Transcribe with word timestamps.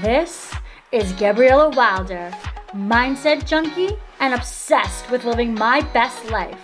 This 0.00 0.54
is 0.92 1.12
Gabriella 1.14 1.70
Wilder, 1.70 2.32
mindset 2.72 3.44
junkie 3.44 3.98
and 4.20 4.32
obsessed 4.32 5.10
with 5.10 5.24
living 5.24 5.54
my 5.54 5.80
best 5.92 6.30
life. 6.30 6.60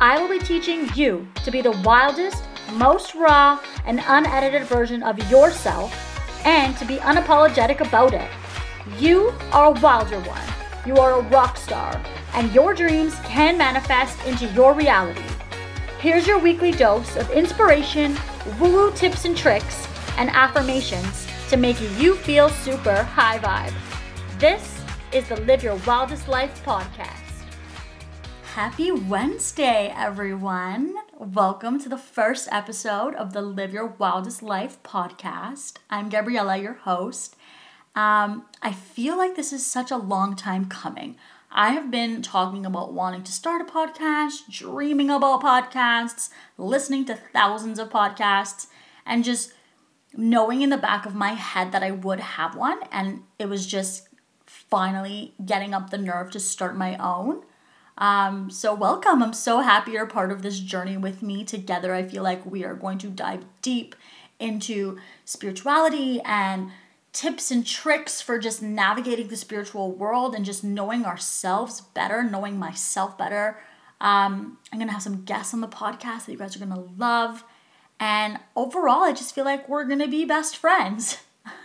I 0.00 0.20
will 0.20 0.28
be 0.28 0.44
teaching 0.44 0.88
you 0.96 1.28
to 1.44 1.52
be 1.52 1.62
the 1.62 1.80
wildest, 1.84 2.42
most 2.72 3.14
raw, 3.14 3.60
and 3.84 4.02
unedited 4.04 4.64
version 4.64 5.04
of 5.04 5.16
yourself 5.30 5.94
and 6.44 6.76
to 6.78 6.84
be 6.84 6.96
unapologetic 6.96 7.86
about 7.86 8.14
it. 8.14 8.28
You 8.98 9.32
are 9.52 9.66
a 9.66 9.80
wilder 9.80 10.18
one. 10.18 10.42
You 10.84 10.96
are 10.96 11.20
a 11.20 11.28
rock 11.28 11.56
star, 11.56 12.02
and 12.34 12.52
your 12.52 12.74
dreams 12.74 13.14
can 13.26 13.58
manifest 13.58 14.18
into 14.26 14.46
your 14.54 14.74
reality. 14.74 15.22
Here's 16.00 16.26
your 16.26 16.40
weekly 16.40 16.72
dose 16.72 17.14
of 17.14 17.30
inspiration, 17.30 18.16
woo 18.58 18.72
woo 18.72 18.92
tips 18.96 19.24
and 19.24 19.36
tricks, 19.36 19.86
and 20.16 20.30
affirmations 20.30 21.29
to 21.50 21.56
make 21.56 21.80
you 21.98 22.14
feel 22.14 22.48
super 22.48 23.02
high 23.02 23.36
vibe. 23.40 23.74
This 24.38 24.80
is 25.10 25.28
the 25.28 25.34
Live 25.40 25.64
Your 25.64 25.74
Wildest 25.84 26.28
Life 26.28 26.64
podcast. 26.64 27.42
Happy 28.54 28.92
Wednesday, 28.92 29.92
everyone. 29.96 30.94
Welcome 31.18 31.80
to 31.80 31.88
the 31.88 31.98
first 31.98 32.48
episode 32.52 33.16
of 33.16 33.32
the 33.32 33.42
Live 33.42 33.72
Your 33.72 33.86
Wildest 33.86 34.44
Life 34.44 34.80
podcast. 34.84 35.78
I'm 35.90 36.08
Gabriella, 36.08 36.56
your 36.56 36.74
host. 36.74 37.34
Um, 37.96 38.44
I 38.62 38.72
feel 38.72 39.18
like 39.18 39.34
this 39.34 39.52
is 39.52 39.66
such 39.66 39.90
a 39.90 39.96
long 39.96 40.36
time 40.36 40.66
coming. 40.66 41.16
I 41.50 41.70
have 41.70 41.90
been 41.90 42.22
talking 42.22 42.64
about 42.64 42.92
wanting 42.92 43.24
to 43.24 43.32
start 43.32 43.60
a 43.60 43.64
podcast, 43.64 44.48
dreaming 44.48 45.10
about 45.10 45.42
podcasts, 45.42 46.30
listening 46.56 47.06
to 47.06 47.16
thousands 47.16 47.80
of 47.80 47.90
podcasts, 47.90 48.68
and 49.04 49.24
just 49.24 49.52
knowing 50.16 50.62
in 50.62 50.70
the 50.70 50.76
back 50.76 51.06
of 51.06 51.14
my 51.14 51.30
head 51.30 51.72
that 51.72 51.82
I 51.82 51.90
would 51.90 52.20
have 52.20 52.54
one. 52.54 52.80
And 52.90 53.22
it 53.38 53.48
was 53.48 53.66
just 53.66 54.08
finally 54.46 55.34
getting 55.44 55.74
up 55.74 55.90
the 55.90 55.98
nerve 55.98 56.30
to 56.32 56.40
start 56.40 56.76
my 56.76 56.96
own. 56.96 57.42
Um, 57.98 58.50
so, 58.50 58.74
welcome. 58.74 59.22
I'm 59.22 59.34
so 59.34 59.60
happy 59.60 59.92
you're 59.92 60.06
part 60.06 60.32
of 60.32 60.42
this 60.42 60.58
journey 60.58 60.96
with 60.96 61.22
me. 61.22 61.44
Together, 61.44 61.94
I 61.94 62.02
feel 62.02 62.22
like 62.22 62.46
we 62.46 62.64
are 62.64 62.74
going 62.74 62.98
to 62.98 63.08
dive 63.08 63.44
deep 63.60 63.94
into 64.38 64.98
spirituality 65.26 66.20
and 66.24 66.70
tips 67.12 67.50
and 67.50 67.66
tricks 67.66 68.20
for 68.20 68.38
just 68.38 68.62
navigating 68.62 69.28
the 69.28 69.36
spiritual 69.36 69.92
world 69.92 70.34
and 70.34 70.44
just 70.44 70.64
knowing 70.64 71.04
ourselves 71.04 71.80
better, 71.80 72.22
knowing 72.22 72.58
myself 72.58 73.18
better. 73.18 73.58
Um, 74.00 74.58
I'm 74.72 74.78
gonna 74.78 74.92
have 74.92 75.02
some 75.02 75.24
guests 75.24 75.52
on 75.52 75.60
the 75.60 75.68
podcast 75.68 76.26
that 76.26 76.32
you 76.32 76.38
guys 76.38 76.56
are 76.56 76.60
gonna 76.60 76.84
love. 76.96 77.44
And 78.00 78.40
overall, 78.56 79.04
I 79.04 79.12
just 79.12 79.34
feel 79.34 79.44
like 79.44 79.68
we're 79.68 79.84
gonna 79.84 80.08
be 80.08 80.24
best 80.24 80.56
friends. 80.56 81.18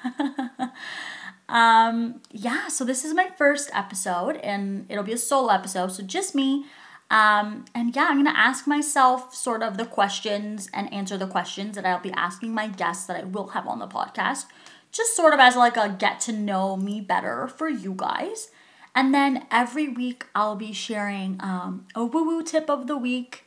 um, 1.49 2.21
yeah, 2.31 2.67
so 2.67 2.85
this 2.85 3.03
is 3.03 3.13
my 3.13 3.29
first 3.37 3.71
episode, 3.73 4.35
and 4.37 4.85
it'll 4.89 5.03
be 5.03 5.13
a 5.13 5.17
solo 5.17 5.49
episode, 5.53 5.93
so 5.93 6.03
just 6.03 6.35
me. 6.35 6.65
Um, 7.09 7.65
and 7.73 7.95
yeah, 7.95 8.07
I'm 8.09 8.17
gonna 8.17 8.37
ask 8.37 8.67
myself 8.67 9.33
sort 9.33 9.63
of 9.63 9.77
the 9.77 9.85
questions 9.85 10.69
and 10.73 10.93
answer 10.93 11.17
the 11.17 11.27
questions 11.27 11.75
that 11.75 11.85
I'll 11.85 11.99
be 11.99 12.11
asking 12.11 12.53
my 12.53 12.67
guests 12.67 13.07
that 13.07 13.17
I 13.17 13.23
will 13.23 13.47
have 13.47 13.67
on 13.67 13.79
the 13.79 13.87
podcast 13.87 14.45
just 14.95 15.15
sort 15.15 15.33
of 15.33 15.39
as 15.41 15.57
like 15.57 15.75
a 15.75 15.89
get 15.89 16.21
to 16.21 16.31
know 16.31 16.77
me 16.77 17.01
better 17.01 17.47
for 17.47 17.67
you 17.67 17.93
guys. 17.95 18.49
And 18.95 19.13
then 19.13 19.45
every 19.51 19.89
week 19.89 20.25
I'll 20.33 20.55
be 20.55 20.71
sharing 20.71 21.37
um, 21.41 21.85
a 21.93 22.05
woo 22.05 22.23
woo 22.23 22.43
tip 22.43 22.69
of 22.69 22.87
the 22.87 22.97
week, 22.97 23.44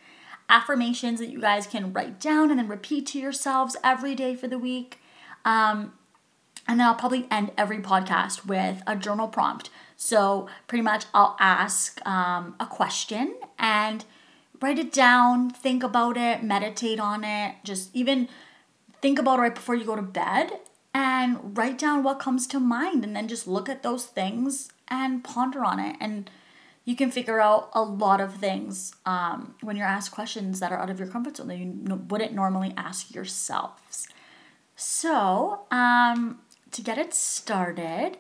affirmations 0.49 1.21
that 1.21 1.31
you 1.31 1.41
guys 1.41 1.67
can 1.67 1.93
write 1.93 2.21
down 2.21 2.51
and 2.51 2.59
then 2.59 2.69
repeat 2.69 3.07
to 3.07 3.19
yourselves 3.19 3.77
every 3.85 4.15
day 4.15 4.35
for 4.35 4.49
the 4.49 4.59
week. 4.59 5.01
Um, 5.45 5.93
and 6.67 6.79
then 6.79 6.87
I'll 6.87 6.95
probably 6.95 7.27
end 7.31 7.51
every 7.57 7.79
podcast 7.79 8.47
with 8.47 8.83
a 8.87 8.97
journal 8.97 9.29
prompt. 9.29 9.71
So 9.97 10.49
pretty 10.67 10.83
much 10.83 11.07
I'll 11.15 11.37
ask 11.41 12.05
um, 12.07 12.55
a 12.61 12.67
question 12.67 13.35
and 13.59 14.05
write 14.61 14.79
it 14.79 14.93
down, 14.93 15.51
think 15.51 15.83
about 15.83 16.17
it, 16.17 16.43
meditate 16.43 17.01
on 17.01 17.25
it, 17.25 17.57
just 17.65 17.95
even 17.95 18.29
think 19.01 19.19
about 19.19 19.39
it 19.39 19.43
right 19.43 19.55
before 19.55 19.75
you 19.75 19.85
go 19.85 19.97
to 19.97 20.03
bed 20.03 20.51
and 20.93 21.57
write 21.57 21.79
down 21.79 22.03
what 22.03 22.19
comes 22.19 22.47
to 22.49 22.61
mind 22.61 23.05
and 23.05 23.15
then 23.15 23.29
just 23.29 23.47
look 23.47 23.69
at 23.69 23.83
those 23.83 24.07
things 24.07 24.71
and 24.89 25.23
ponder 25.23 25.65
on 25.65 25.79
it 25.79 25.97
and 26.01 26.31
you 26.89 26.97
can 26.97 27.11
figure 27.11 27.39
out 27.39 27.69
a 27.75 27.83
lot 27.83 28.19
of 28.19 28.37
things 28.37 28.95
um, 29.05 29.55
when 29.61 29.77
you're 29.77 29.87
asked 29.87 30.11
questions 30.11 30.59
that 30.61 30.73
are 30.73 30.79
out 30.79 30.89
of 30.89 30.99
your 30.99 31.07
comfort 31.07 31.37
zone 31.37 31.49
that 31.49 31.59
you 31.59 31.71
wouldn't 32.09 32.33
normally 32.33 32.73
ask 32.79 33.15
yourselves. 33.15 34.09
So 34.75 35.67
um, 35.71 36.39
to 36.71 36.81
get 36.81 36.97
it 36.97 37.13
started 37.13 38.17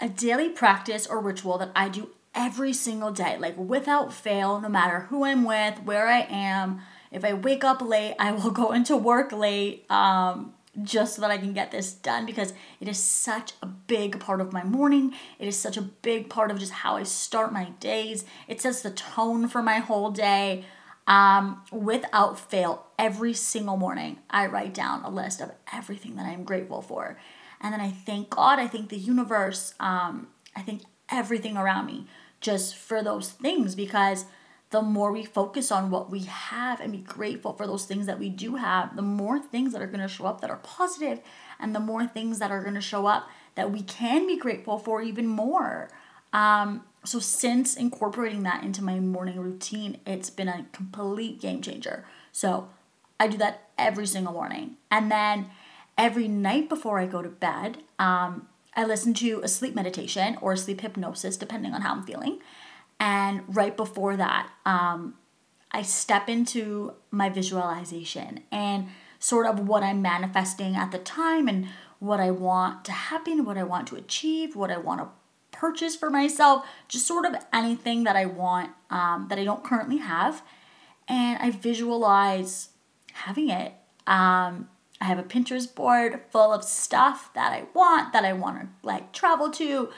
a 0.00 0.10
daily 0.10 0.50
practice 0.50 1.06
or 1.06 1.18
ritual 1.20 1.56
that 1.58 1.70
i 1.74 1.88
do 1.88 2.10
every 2.34 2.72
single 2.72 3.10
day 3.10 3.36
like 3.38 3.56
without 3.56 4.12
fail 4.12 4.60
no 4.60 4.68
matter 4.68 5.00
who 5.08 5.24
i'm 5.24 5.44
with 5.44 5.82
where 5.82 6.06
i 6.06 6.26
am 6.30 6.80
if 7.10 7.24
i 7.24 7.32
wake 7.32 7.64
up 7.64 7.82
late 7.82 8.14
i 8.18 8.32
will 8.32 8.50
go 8.50 8.72
into 8.78 8.96
work 8.96 9.32
late 9.32 9.84
um, 9.90 10.52
just 10.82 11.16
so 11.16 11.22
that 11.22 11.30
I 11.30 11.38
can 11.38 11.52
get 11.52 11.70
this 11.70 11.92
done 11.92 12.26
because 12.26 12.52
it 12.80 12.88
is 12.88 12.98
such 12.98 13.52
a 13.62 13.66
big 13.66 14.20
part 14.20 14.40
of 14.40 14.52
my 14.52 14.62
morning. 14.64 15.14
It 15.38 15.48
is 15.48 15.58
such 15.58 15.76
a 15.76 15.82
big 15.82 16.28
part 16.28 16.50
of 16.50 16.58
just 16.58 16.72
how 16.72 16.96
I 16.96 17.02
start 17.02 17.52
my 17.52 17.70
days. 17.80 18.24
It 18.48 18.60
sets 18.60 18.82
the 18.82 18.90
tone 18.90 19.48
for 19.48 19.62
my 19.62 19.78
whole 19.78 20.10
day. 20.10 20.64
Um, 21.06 21.62
without 21.72 22.38
fail, 22.38 22.86
every 22.98 23.32
single 23.32 23.76
morning, 23.76 24.18
I 24.30 24.46
write 24.46 24.74
down 24.74 25.02
a 25.02 25.10
list 25.10 25.40
of 25.40 25.50
everything 25.72 26.14
that 26.16 26.26
I'm 26.26 26.44
grateful 26.44 26.82
for. 26.82 27.18
And 27.60 27.72
then 27.72 27.80
I 27.80 27.90
thank 27.90 28.30
God, 28.30 28.58
I 28.58 28.68
thank 28.68 28.90
the 28.90 28.96
universe, 28.96 29.74
um, 29.80 30.28
I 30.54 30.62
thank 30.62 30.82
everything 31.10 31.56
around 31.56 31.86
me 31.86 32.06
just 32.40 32.76
for 32.76 33.02
those 33.02 33.30
things 33.30 33.74
because 33.74 34.24
the 34.70 34.82
more 34.82 35.10
we 35.10 35.24
focus 35.24 35.72
on 35.72 35.90
what 35.90 36.10
we 36.10 36.20
have 36.20 36.80
and 36.80 36.92
be 36.92 36.98
grateful 36.98 37.52
for 37.52 37.66
those 37.66 37.86
things 37.86 38.06
that 38.06 38.18
we 38.18 38.28
do 38.28 38.56
have, 38.56 38.94
the 38.94 39.02
more 39.02 39.38
things 39.38 39.72
that 39.72 39.82
are 39.82 39.86
going 39.86 40.00
to 40.00 40.08
show 40.08 40.26
up 40.26 40.40
that 40.40 40.50
are 40.50 40.60
positive, 40.62 41.20
and 41.58 41.74
the 41.74 41.80
more 41.80 42.06
things 42.06 42.38
that 42.38 42.52
are 42.52 42.62
going 42.62 42.74
to 42.74 42.80
show 42.80 43.06
up 43.06 43.28
that 43.56 43.72
we 43.72 43.82
can 43.82 44.26
be 44.26 44.36
grateful 44.36 44.78
for 44.78 45.02
even 45.02 45.26
more. 45.26 45.90
Um, 46.32 46.84
so, 47.04 47.18
since 47.18 47.76
incorporating 47.76 48.44
that 48.44 48.62
into 48.62 48.84
my 48.84 49.00
morning 49.00 49.40
routine, 49.40 49.98
it's 50.06 50.30
been 50.30 50.48
a 50.48 50.66
complete 50.72 51.40
game 51.40 51.62
changer. 51.62 52.04
So, 52.30 52.68
I 53.18 53.26
do 53.26 53.36
that 53.38 53.68
every 53.76 54.06
single 54.06 54.32
morning. 54.32 54.76
And 54.90 55.10
then 55.10 55.50
every 55.98 56.28
night 56.28 56.68
before 56.68 57.00
I 57.00 57.06
go 57.06 57.22
to 57.22 57.28
bed, 57.28 57.78
um, 57.98 58.46
I 58.76 58.84
listen 58.84 59.14
to 59.14 59.40
a 59.42 59.48
sleep 59.48 59.74
meditation 59.74 60.38
or 60.40 60.54
sleep 60.56 60.80
hypnosis, 60.80 61.36
depending 61.36 61.74
on 61.74 61.82
how 61.82 61.92
I'm 61.92 62.04
feeling. 62.04 62.38
And 63.00 63.42
right 63.48 63.76
before 63.76 64.16
that, 64.16 64.50
um, 64.66 65.14
I 65.72 65.82
step 65.82 66.28
into 66.28 66.94
my 67.10 67.30
visualization 67.30 68.40
and 68.52 68.88
sort 69.18 69.46
of 69.46 69.66
what 69.66 69.82
I'm 69.82 70.02
manifesting 70.02 70.76
at 70.76 70.92
the 70.92 70.98
time 70.98 71.48
and 71.48 71.68
what 71.98 72.20
I 72.20 72.30
want 72.30 72.84
to 72.84 72.92
happen, 72.92 73.44
what 73.44 73.56
I 73.56 73.62
want 73.62 73.86
to 73.88 73.96
achieve, 73.96 74.54
what 74.54 74.70
I 74.70 74.78
want 74.78 75.00
to 75.00 75.08
purchase 75.50 75.96
for 75.96 76.10
myself, 76.10 76.66
just 76.88 77.06
sort 77.06 77.24
of 77.24 77.34
anything 77.52 78.04
that 78.04 78.16
I 78.16 78.26
want 78.26 78.70
um, 78.90 79.26
that 79.28 79.38
I 79.38 79.44
don't 79.44 79.64
currently 79.64 79.98
have. 79.98 80.42
And 81.08 81.38
I 81.40 81.50
visualize 81.50 82.70
having 83.12 83.50
it. 83.50 83.74
Um, 84.06 84.68
I 85.00 85.04
have 85.04 85.18
a 85.18 85.22
Pinterest 85.22 85.74
board 85.74 86.20
full 86.30 86.52
of 86.52 86.64
stuff 86.64 87.30
that 87.34 87.52
I 87.52 87.64
want, 87.74 88.12
that 88.12 88.24
I 88.24 88.32
want 88.32 88.60
to 88.60 88.68
like 88.82 89.12
travel 89.12 89.50
to. 89.52 89.90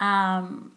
Um, 0.00 0.75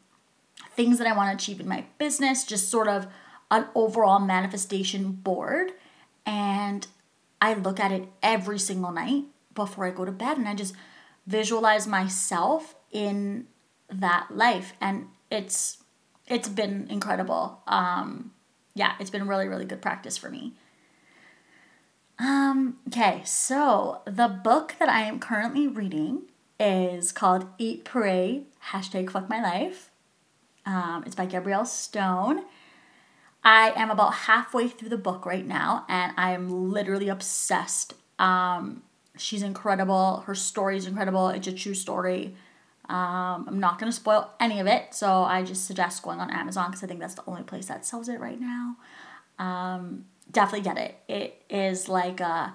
things 0.80 0.98
that 0.98 1.08
I 1.08 1.14
want 1.14 1.30
to 1.30 1.36
achieve 1.36 1.60
in 1.60 1.68
my 1.68 1.84
business, 1.98 2.46
just 2.46 2.70
sort 2.70 2.88
of 2.88 3.06
an 3.52 3.66
overall 3.76 4.18
manifestation 4.18 5.12
board. 5.12 5.74
And 6.26 6.88
I 7.42 7.54
look 7.54 7.82
at 7.82 7.92
it 7.92 8.08
every 8.24 8.60
single 8.60 8.94
night 8.94 9.26
before 9.54 9.86
I 9.86 9.92
go 9.92 10.06
to 10.06 10.12
bed 10.14 10.38
and 10.38 10.48
I 10.48 10.56
just 10.56 10.74
visualize 11.28 11.86
myself 11.86 12.76
in 12.94 13.48
that 13.90 14.28
life 14.32 14.72
and 14.80 15.10
it's 15.30 15.80
it's 16.28 16.48
been 16.48 16.88
incredible. 16.90 17.62
Um 17.68 18.32
yeah, 18.74 18.94
it's 19.02 19.10
been 19.10 19.28
really 19.28 19.50
really 19.50 19.66
good 19.66 19.82
practice 19.82 20.18
for 20.18 20.30
me. 20.30 20.54
Um 22.20 22.78
okay, 22.88 23.22
so 23.26 24.02
the 24.06 24.30
book 24.30 24.76
that 24.80 24.88
I 24.88 25.02
am 25.02 25.20
currently 25.20 25.68
reading 25.68 26.22
is 26.58 27.12
called 27.12 27.48
Eat 27.58 27.84
Pray 27.84 28.44
hashtag 28.72 29.12
fuck 29.12 29.28
my 29.28 29.42
life 29.42 29.90
um, 30.70 31.04
it's 31.06 31.16
by 31.16 31.26
Gabrielle 31.26 31.66
Stone. 31.66 32.44
I 33.44 33.72
am 33.76 33.90
about 33.90 34.14
halfway 34.14 34.68
through 34.68 34.90
the 34.90 34.98
book 34.98 35.26
right 35.26 35.46
now, 35.46 35.86
and 35.90 36.14
I 36.16 36.32
am 36.34 36.72
literally 36.72 37.10
obsessed. 37.10 37.96
Um, 38.20 38.84
she's 39.18 39.42
incredible. 39.42 40.24
Her 40.28 40.36
story 40.36 40.78
is 40.78 40.86
incredible. 40.86 41.30
It's 41.30 41.48
a 41.48 41.54
true 41.54 41.74
story. 41.74 42.36
Um, 42.88 43.46
I'm 43.48 43.60
not 43.60 43.80
going 43.80 43.92
to 43.92 43.96
spoil 43.96 44.32
any 44.40 44.60
of 44.60 44.68
it, 44.68 44.94
so 44.94 45.24
I 45.24 45.44
just 45.44 45.66
suggest 45.66 46.04
going 46.04 46.20
on 46.20 46.30
Amazon 46.30 46.70
because 46.70 46.84
I 46.84 46.88
think 46.88 47.00
that's 47.00 47.16
the 47.16 47.24
only 47.26 47.44
place 47.44 47.66
that 47.66 47.86
sells 47.86 48.08
it 48.08 48.20
right 48.20 48.40
now. 48.40 48.76
Um, 49.40 50.06
definitely 50.32 50.66
get 50.66 50.78
it. 50.78 50.98
It 51.08 51.44
is 51.50 51.90
like 51.90 52.20
a 52.20 52.54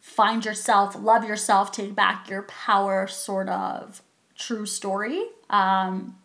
find 0.00 0.44
yourself, 0.44 0.96
love 0.98 1.24
yourself, 1.24 1.70
take 1.70 1.94
back 1.94 2.28
your 2.28 2.42
power 2.42 3.06
sort 3.06 3.48
of 3.48 4.02
true 4.36 4.66
story. 4.66 5.22
Um, 5.50 6.16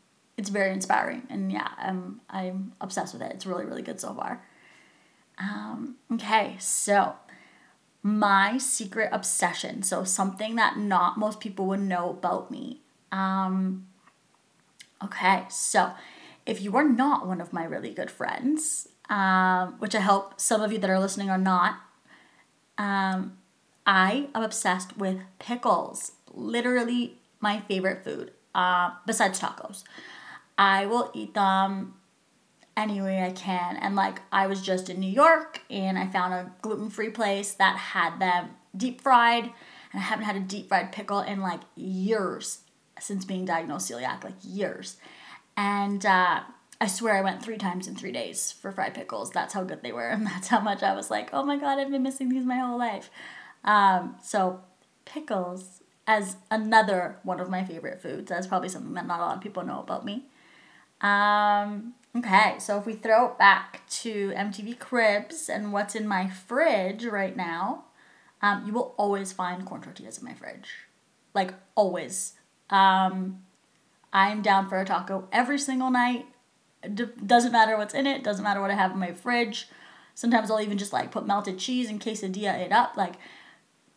it's 0.42 0.50
very 0.50 0.72
inspiring, 0.74 1.28
and 1.30 1.52
yeah, 1.52 1.70
I'm 1.78 2.20
I'm 2.30 2.74
obsessed 2.82 3.14
with 3.14 3.22
it. 3.22 3.32
It's 3.32 3.46
really 3.46 3.66
really 3.66 3.84
good 3.84 4.02
so 4.02 4.14
far. 4.14 4.42
Um, 5.38 5.96
okay, 6.12 6.56
so 6.60 7.16
my 8.04 8.58
secret 8.58 9.10
obsession. 9.12 9.84
So 9.84 10.04
something 10.04 10.56
that 10.56 10.78
not 10.78 11.18
most 11.18 11.40
people 11.40 11.66
would 11.68 11.82
know 11.82 12.10
about 12.10 12.50
me. 12.50 12.82
Um, 13.12 13.88
okay, 15.04 15.46
so 15.50 15.92
if 16.46 16.62
you 16.62 16.76
are 16.76 16.88
not 16.88 17.28
one 17.28 17.40
of 17.40 17.54
my 17.54 17.64
really 17.64 17.94
good 17.94 18.10
friends, 18.10 18.90
um, 19.10 19.76
which 19.80 19.94
I 19.94 20.00
hope 20.00 20.40
some 20.40 20.62
of 20.62 20.72
you 20.72 20.80
that 20.80 20.90
are 20.90 21.00
listening 21.00 21.30
are 21.30 21.38
not, 21.38 21.76
um, 22.78 23.38
I 23.86 24.30
am 24.34 24.42
obsessed 24.42 24.98
with 24.98 25.20
pickles. 25.38 26.14
Literally 26.34 27.18
my 27.40 27.60
favorite 27.60 28.04
food, 28.04 28.32
uh, 28.56 28.92
besides 29.06 29.40
tacos. 29.40 29.84
I 30.62 30.86
will 30.86 31.10
eat 31.16 31.34
them 31.34 31.96
any 32.78 33.02
way 33.02 33.24
I 33.24 33.32
can. 33.32 33.78
And 33.78 33.96
like 33.96 34.22
I 34.32 34.46
was 34.46 34.62
just 34.62 34.92
in 34.92 35.00
New 35.00 35.10
York 35.10 35.62
and 35.72 35.98
I 35.98 36.06
found 36.06 36.36
a 36.36 36.52
gluten 36.62 36.92
free 36.92 37.10
place 37.10 37.54
that 37.54 37.78
had 37.78 38.20
them 38.20 38.52
deep 38.78 39.02
fried. 39.02 39.46
And 39.46 39.54
I 39.96 40.04
haven't 40.04 40.26
had 40.26 40.36
a 40.36 40.42
deep 40.42 40.68
fried 40.68 40.92
pickle 40.92 41.22
in 41.22 41.42
like 41.42 41.62
years 41.76 42.60
since 43.00 43.26
being 43.26 43.44
diagnosed 43.44 43.90
celiac, 43.90 44.24
like 44.24 44.36
years. 44.44 44.98
And 45.58 46.06
uh, 46.06 46.42
I 46.80 46.88
swear 46.88 47.18
I 47.18 47.22
went 47.22 47.44
three 47.44 47.58
times 47.58 47.88
in 47.88 47.96
three 47.96 48.12
days 48.12 48.52
for 48.52 48.72
fried 48.72 48.94
pickles. 48.94 49.32
That's 49.32 49.56
how 49.56 49.64
good 49.64 49.82
they 49.82 49.92
were. 49.92 50.10
And 50.10 50.28
that's 50.28 50.50
how 50.50 50.60
much 50.60 50.84
I 50.84 50.94
was 50.94 51.10
like, 51.10 51.32
oh 51.34 51.44
my 51.44 51.58
God, 51.58 51.80
I've 51.80 51.90
been 51.90 52.04
missing 52.04 52.30
these 52.30 52.46
my 52.46 52.58
whole 52.58 52.78
life. 52.78 53.10
Um, 53.64 54.16
so, 54.22 54.62
pickles 55.06 55.82
as 56.06 56.36
another 56.52 57.18
one 57.24 57.40
of 57.40 57.50
my 57.50 57.64
favorite 57.64 58.00
foods. 58.00 58.30
That's 58.30 58.46
probably 58.46 58.70
something 58.70 58.94
that 58.94 59.08
not 59.08 59.20
a 59.20 59.24
lot 59.24 59.38
of 59.38 59.42
people 59.42 59.64
know 59.64 59.80
about 59.80 60.06
me. 60.06 60.28
Um, 61.02 61.94
okay, 62.16 62.56
so 62.60 62.78
if 62.78 62.86
we 62.86 62.94
throw 62.94 63.28
it 63.28 63.38
back 63.38 63.82
to 63.90 64.32
MTV 64.32 64.80
Cribs 64.80 65.50
and 65.50 65.74
what's 65.74 65.96
in 65.96 66.08
my 66.08 66.30
fridge 66.30 67.06
right 67.06 67.36
now, 67.36 67.86
um, 68.42 68.64
you 68.66 68.74
will 68.74 68.94
always 68.98 69.32
find 69.32 69.66
corn 69.66 69.82
tortillas 69.82 70.20
in 70.20 70.26
my 70.26 70.34
fridge. 70.34 70.70
Like, 71.34 71.54
always. 71.76 72.34
Um, 72.70 73.44
I'm 74.14 74.42
down 74.42 74.68
for 74.70 74.80
a 74.80 74.86
taco 74.86 75.28
every 75.32 75.58
single 75.58 75.92
night. 75.92 76.26
D- 76.82 77.06
doesn't 77.26 77.52
matter 77.52 77.78
what's 77.78 77.94
in 77.94 78.08
it, 78.08 78.24
doesn't 78.24 78.44
matter 78.44 78.62
what 78.62 78.72
I 78.72 78.76
have 78.76 78.92
in 78.92 79.00
my 79.00 79.14
fridge. 79.14 79.68
Sometimes 80.16 80.52
I'll 80.52 80.62
even 80.62 80.78
just 80.78 80.94
like 80.94 81.12
put 81.12 81.26
melted 81.26 81.58
cheese 81.58 81.90
and 81.90 82.02
quesadilla 82.02 82.60
it 82.60 82.72
up. 82.72 82.98
Like, 82.98 83.16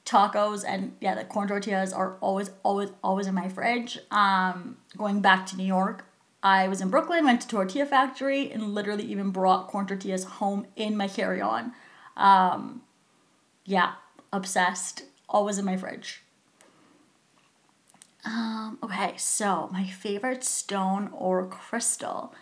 tacos 0.04 0.64
and 0.66 0.96
yeah, 1.00 1.14
the 1.14 1.24
corn 1.24 1.48
tortillas 1.48 1.92
are 1.92 2.16
always, 2.20 2.50
always, 2.62 2.90
always 3.02 3.26
in 3.26 3.34
my 3.34 3.48
fridge. 3.48 3.98
Um, 4.10 4.76
going 4.96 5.20
back 5.20 5.46
to 5.46 5.56
New 5.56 5.64
York, 5.64 6.06
I 6.44 6.68
was 6.68 6.82
in 6.82 6.90
Brooklyn, 6.90 7.24
went 7.24 7.40
to 7.40 7.48
Tortilla 7.48 7.86
Factory, 7.86 8.52
and 8.52 8.74
literally 8.74 9.04
even 9.04 9.30
brought 9.30 9.66
corn 9.68 9.86
tortillas 9.86 10.24
home 10.24 10.66
in 10.76 10.94
my 10.94 11.08
carry 11.08 11.40
on. 11.40 11.72
Um, 12.18 12.82
yeah, 13.64 13.94
obsessed. 14.30 15.04
Always 15.26 15.56
in 15.56 15.64
my 15.64 15.78
fridge. 15.78 16.22
Um, 18.26 18.78
okay, 18.82 19.14
so 19.16 19.70
my 19.72 19.86
favorite 19.86 20.44
stone 20.44 21.08
or 21.12 21.46
crystal. 21.46 22.34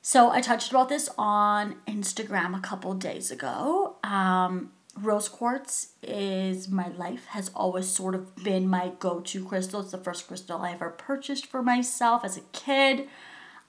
So 0.00 0.30
I 0.30 0.40
touched 0.40 0.70
about 0.70 0.88
this 0.88 1.10
on 1.18 1.76
Instagram 1.86 2.56
a 2.56 2.60
couple 2.60 2.94
days 2.94 3.30
ago. 3.30 3.96
Um, 4.02 4.72
rose 5.02 5.28
quartz 5.28 5.94
is 6.02 6.68
my 6.68 6.88
life 6.88 7.26
has 7.26 7.50
always 7.54 7.88
sort 7.88 8.14
of 8.14 8.34
been 8.36 8.68
my 8.68 8.92
go-to 8.98 9.44
crystal. 9.44 9.80
It's 9.80 9.90
the 9.90 9.98
first 9.98 10.26
crystal 10.26 10.60
i 10.62 10.72
ever 10.72 10.90
purchased 10.90 11.46
for 11.46 11.62
myself 11.62 12.24
as 12.24 12.36
a 12.36 12.42
kid. 12.52 13.08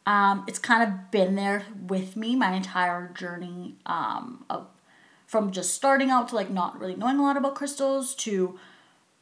Um, 0.05 0.45
it's 0.47 0.59
kind 0.59 0.83
of 0.83 1.11
been 1.11 1.35
there 1.35 1.65
with 1.87 2.15
me 2.15 2.35
my 2.35 2.53
entire 2.53 3.11
journey 3.13 3.77
um, 3.85 4.45
of 4.49 4.67
from 5.27 5.51
just 5.51 5.73
starting 5.75 6.09
out 6.09 6.29
to 6.29 6.35
like 6.35 6.49
not 6.49 6.79
really 6.79 6.95
knowing 6.95 7.19
a 7.19 7.21
lot 7.21 7.37
about 7.37 7.53
crystals 7.53 8.15
to 8.15 8.57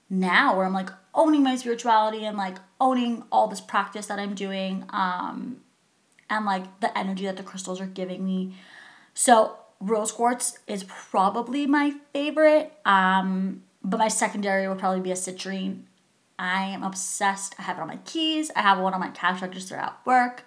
now 0.10 0.56
where 0.56 0.66
i'm 0.66 0.72
like 0.72 0.90
owning 1.14 1.44
my 1.44 1.54
spirituality 1.58 2.24
and 2.24 2.38
like 2.38 2.56
owning 2.80 3.24
all 3.30 3.50
this 3.50 3.60
practice 3.60 4.06
that 4.06 4.18
i'm 4.18 4.34
doing 4.34 4.86
um, 4.92 5.60
and 6.30 6.46
like 6.46 6.80
the 6.80 6.98
energy 6.98 7.26
that 7.26 7.38
the 7.38 7.44
crystals 7.44 7.80
are 7.80 7.86
giving 7.88 8.26
me. 8.26 8.56
So 9.14 9.58
rose 9.80 10.12
quartz 10.12 10.58
is 10.68 10.84
probably 10.84 11.68
my 11.68 11.94
favorite. 12.14 12.74
Um, 12.86 13.64
but 13.84 13.98
my 13.98 14.08
secondary 14.08 14.68
would 14.68 14.80
probably 14.80 15.02
be 15.02 15.12
a 15.12 15.16
citrine. 15.16 15.84
I 16.40 16.66
am 16.66 16.84
obsessed. 16.84 17.56
I 17.58 17.64
have 17.64 17.78
it 17.78 17.82
on 17.82 17.88
my 17.88 17.98
keys. 17.98 18.52
I 18.56 18.62
have 18.62 18.80
one 18.80 18.94
on 18.94 19.00
my 19.00 19.10
cash 19.10 19.42
register 19.42 19.76
at 19.76 19.98
work. 20.06 20.44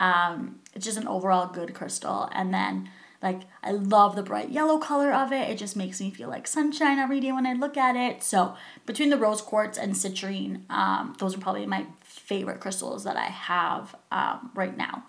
Um, 0.00 0.60
it's 0.74 0.84
just 0.84 0.98
an 0.98 1.08
overall 1.08 1.46
good 1.46 1.74
crystal. 1.74 2.28
And 2.32 2.52
then 2.52 2.90
like 3.22 3.42
I 3.62 3.72
love 3.72 4.14
the 4.14 4.22
bright 4.22 4.50
yellow 4.50 4.78
color 4.78 5.12
of 5.12 5.32
it. 5.32 5.50
It 5.50 5.58
just 5.58 5.76
makes 5.76 6.00
me 6.00 6.10
feel 6.10 6.28
like 6.28 6.46
sunshine 6.46 6.98
every 6.98 7.20
day 7.20 7.32
when 7.32 7.46
I 7.46 7.52
look 7.52 7.76
at 7.76 7.96
it. 7.96 8.22
So 8.22 8.54
between 8.86 9.10
the 9.10 9.16
rose 9.16 9.42
quartz 9.42 9.76
and 9.76 9.94
citrine, 9.94 10.70
um, 10.70 11.16
those 11.18 11.36
are 11.36 11.40
probably 11.40 11.66
my 11.66 11.86
favorite 12.02 12.60
crystals 12.60 13.04
that 13.04 13.16
I 13.16 13.26
have 13.26 13.94
um, 14.12 14.50
right 14.54 14.76
now. 14.76 15.04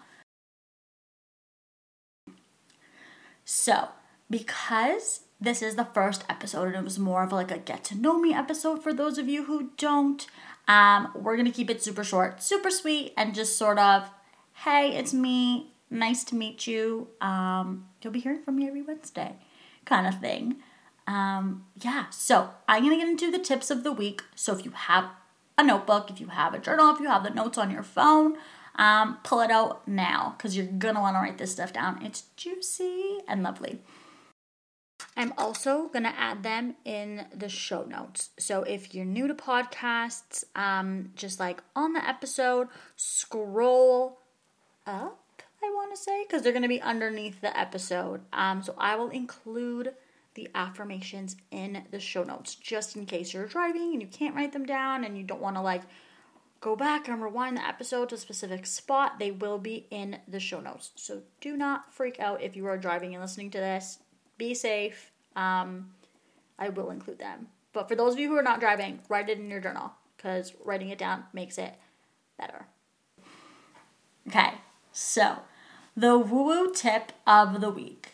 So, 3.52 3.88
because 4.30 5.22
this 5.42 5.64
is 5.64 5.74
the 5.74 5.86
first 5.86 6.24
episode 6.30 6.68
and 6.68 6.76
it 6.76 6.84
was 6.84 7.00
more 7.00 7.24
of 7.24 7.32
like 7.32 7.50
a 7.50 7.58
get 7.58 7.84
to 7.86 7.98
know 7.98 8.20
me 8.20 8.32
episode 8.32 8.84
for 8.84 8.94
those 8.94 9.18
of 9.18 9.28
you 9.28 9.46
who 9.46 9.72
don't, 9.76 10.28
um, 10.68 11.12
we're 11.16 11.36
gonna 11.36 11.52
keep 11.52 11.68
it 11.68 11.82
super 11.82 12.04
short, 12.04 12.44
super 12.44 12.70
sweet, 12.70 13.12
and 13.18 13.34
just 13.34 13.58
sort 13.58 13.80
of, 13.80 14.08
hey, 14.54 14.96
it's 14.96 15.16
me, 15.16 15.74
nice 15.90 16.24
to 16.26 16.36
meet 16.36 16.68
you. 16.68 17.08
Um, 17.22 17.88
you'll 18.04 18.14
be 18.14 18.20
hearing 18.20 18.44
from 18.44 18.56
me 18.56 18.68
every 18.68 18.84
Wednesday, 18.84 19.38
kind 19.84 20.06
of 20.06 20.22
thing. 20.22 20.58
Um, 21.08 21.66
yeah, 21.82 22.12
so 22.12 22.52
I'm 22.68 22.84
gonna 22.84 22.98
get 22.98 23.10
into 23.10 23.32
the 23.32 23.40
tips 23.40 23.72
of 23.72 23.84
the 23.84 23.92
week. 23.92 24.22
So 24.36 24.54
if 24.54 24.64
you 24.64 24.72
have 24.72 25.06
a 25.58 25.64
notebook, 25.64 26.12
if 26.12 26.22
you 26.22 26.28
have 26.28 26.54
a 26.54 26.60
journal, 26.60 26.94
if 26.94 27.00
you 27.00 27.08
have 27.08 27.24
the 27.24 27.32
notes 27.32 27.58
on 27.58 27.72
your 27.72 27.82
phone, 27.82 28.38
um, 28.80 29.18
pull 29.24 29.42
it 29.42 29.52
out 29.52 29.86
now 29.88 30.34
because 30.38 30.56
you're 30.56 30.66
gonna 30.66 31.02
want 31.02 31.16
to 31.18 31.20
write 31.20 31.38
this 31.38 31.52
stuff 31.52 31.74
down. 31.74 32.04
It's 32.04 32.24
juicy 32.38 33.20
and 33.28 33.44
lovely. 33.44 33.82
I'm 35.18 35.34
also 35.38 35.90
gonna 35.90 36.14
add 36.18 36.44
them 36.44 36.76
in 36.86 37.26
the 37.36 37.50
show 37.50 37.84
notes. 37.84 38.30
So 38.40 38.64
if 38.64 38.96
you're 38.96 39.04
new 39.04 39.28
to 39.28 39.34
podcasts, 39.34 40.46
um, 40.56 41.12
just 41.18 41.42
like 41.42 41.62
on 41.76 41.92
the 41.92 42.08
episode, 42.08 42.70
scroll 42.96 44.20
up. 44.88 45.20
I 45.62 45.70
want 45.76 45.94
to 45.94 46.02
say 46.02 46.24
because 46.26 46.42
they're 46.42 46.54
gonna 46.54 46.70
be 46.70 46.82
underneath 46.82 47.42
the 47.42 47.58
episode. 47.60 48.22
Um, 48.32 48.64
so 48.64 48.76
I 48.78 48.96
will 48.96 49.10
include 49.10 49.94
the 50.36 50.48
affirmations 50.56 51.36
in 51.52 51.84
the 51.92 52.00
show 52.00 52.24
notes 52.24 52.56
just 52.56 52.96
in 52.96 53.06
case 53.06 53.34
you're 53.34 53.46
driving 53.46 53.92
and 53.92 54.02
you 54.02 54.08
can't 54.08 54.36
write 54.36 54.54
them 54.54 54.66
down 54.66 55.04
and 55.04 55.18
you 55.18 55.24
don't 55.24 55.42
want 55.42 55.58
to 55.58 55.62
like 55.62 55.82
go 56.60 56.76
back 56.76 57.08
and 57.08 57.22
rewind 57.22 57.58
the 57.58 57.68
episode 57.68 58.10
to 58.10 58.16
a 58.16 58.18
specific 58.18 58.66
spot, 58.66 59.20
they 59.20 59.32
will 59.32 59.58
be 59.58 59.88
in 59.90 60.20
the 60.28 60.40
show 60.40 60.60
notes. 60.60 60.92
So 60.96 61.22
do 61.42 61.56
not 61.56 61.94
freak 61.94 62.20
out 62.20 62.42
if 62.42 62.56
you 62.56 62.66
are 62.66 62.78
driving 62.78 63.14
and 63.14 63.22
listening 63.22 63.52
to 63.52 63.60
this. 63.60 64.00
Be 64.38 64.54
safe. 64.54 65.12
Um, 65.36 65.92
I 66.58 66.70
will 66.70 66.92
include 66.92 67.20
them. 67.20 67.48
But 67.72 67.88
for 67.88 67.96
those 67.96 68.14
of 68.14 68.20
you 68.20 68.30
who 68.30 68.36
are 68.36 68.44
not 68.44 68.60
driving, 68.60 69.00
write 69.10 69.30
it 69.30 69.38
in 69.38 69.50
your 69.50 69.62
journal 69.62 69.94
because 70.18 70.54
writing 70.66 70.90
it 70.90 70.98
down 70.98 71.24
makes 71.34 71.58
it 71.58 71.76
better. 72.38 72.66
Okay, 74.28 74.56
so 74.92 75.40
the 75.96 76.18
woo 76.18 76.44
woo 76.44 76.74
tip 76.74 77.12
of 77.26 77.62
the 77.62 77.70
week. 77.70 78.10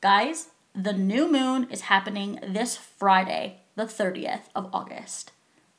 Guys, 0.00 0.48
the 0.74 0.92
new 0.92 1.30
moon 1.30 1.68
is 1.70 1.82
happening 1.82 2.38
this 2.46 2.76
Friday, 2.76 3.60
the 3.76 3.84
30th 3.84 4.44
of 4.54 4.68
August. 4.72 5.32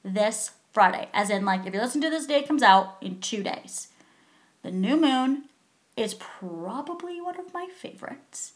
This 0.04 0.52
Friday, 0.72 1.10
as 1.14 1.30
in, 1.30 1.46
like, 1.46 1.66
if 1.66 1.74
you 1.74 1.82
listen 1.82 2.02
to 2.02 2.10
this 2.10 2.26
day, 2.26 2.40
it 2.40 2.48
comes 2.48 2.64
out 2.64 2.98
in 3.02 3.20
two 3.20 3.44
days. 3.44 3.90
The 4.64 4.72
new 4.72 4.96
moon 4.96 5.46
is 5.98 6.14
probably 6.14 7.20
one 7.20 7.40
of 7.40 7.54
my 7.54 7.68
favorites, 7.68 8.54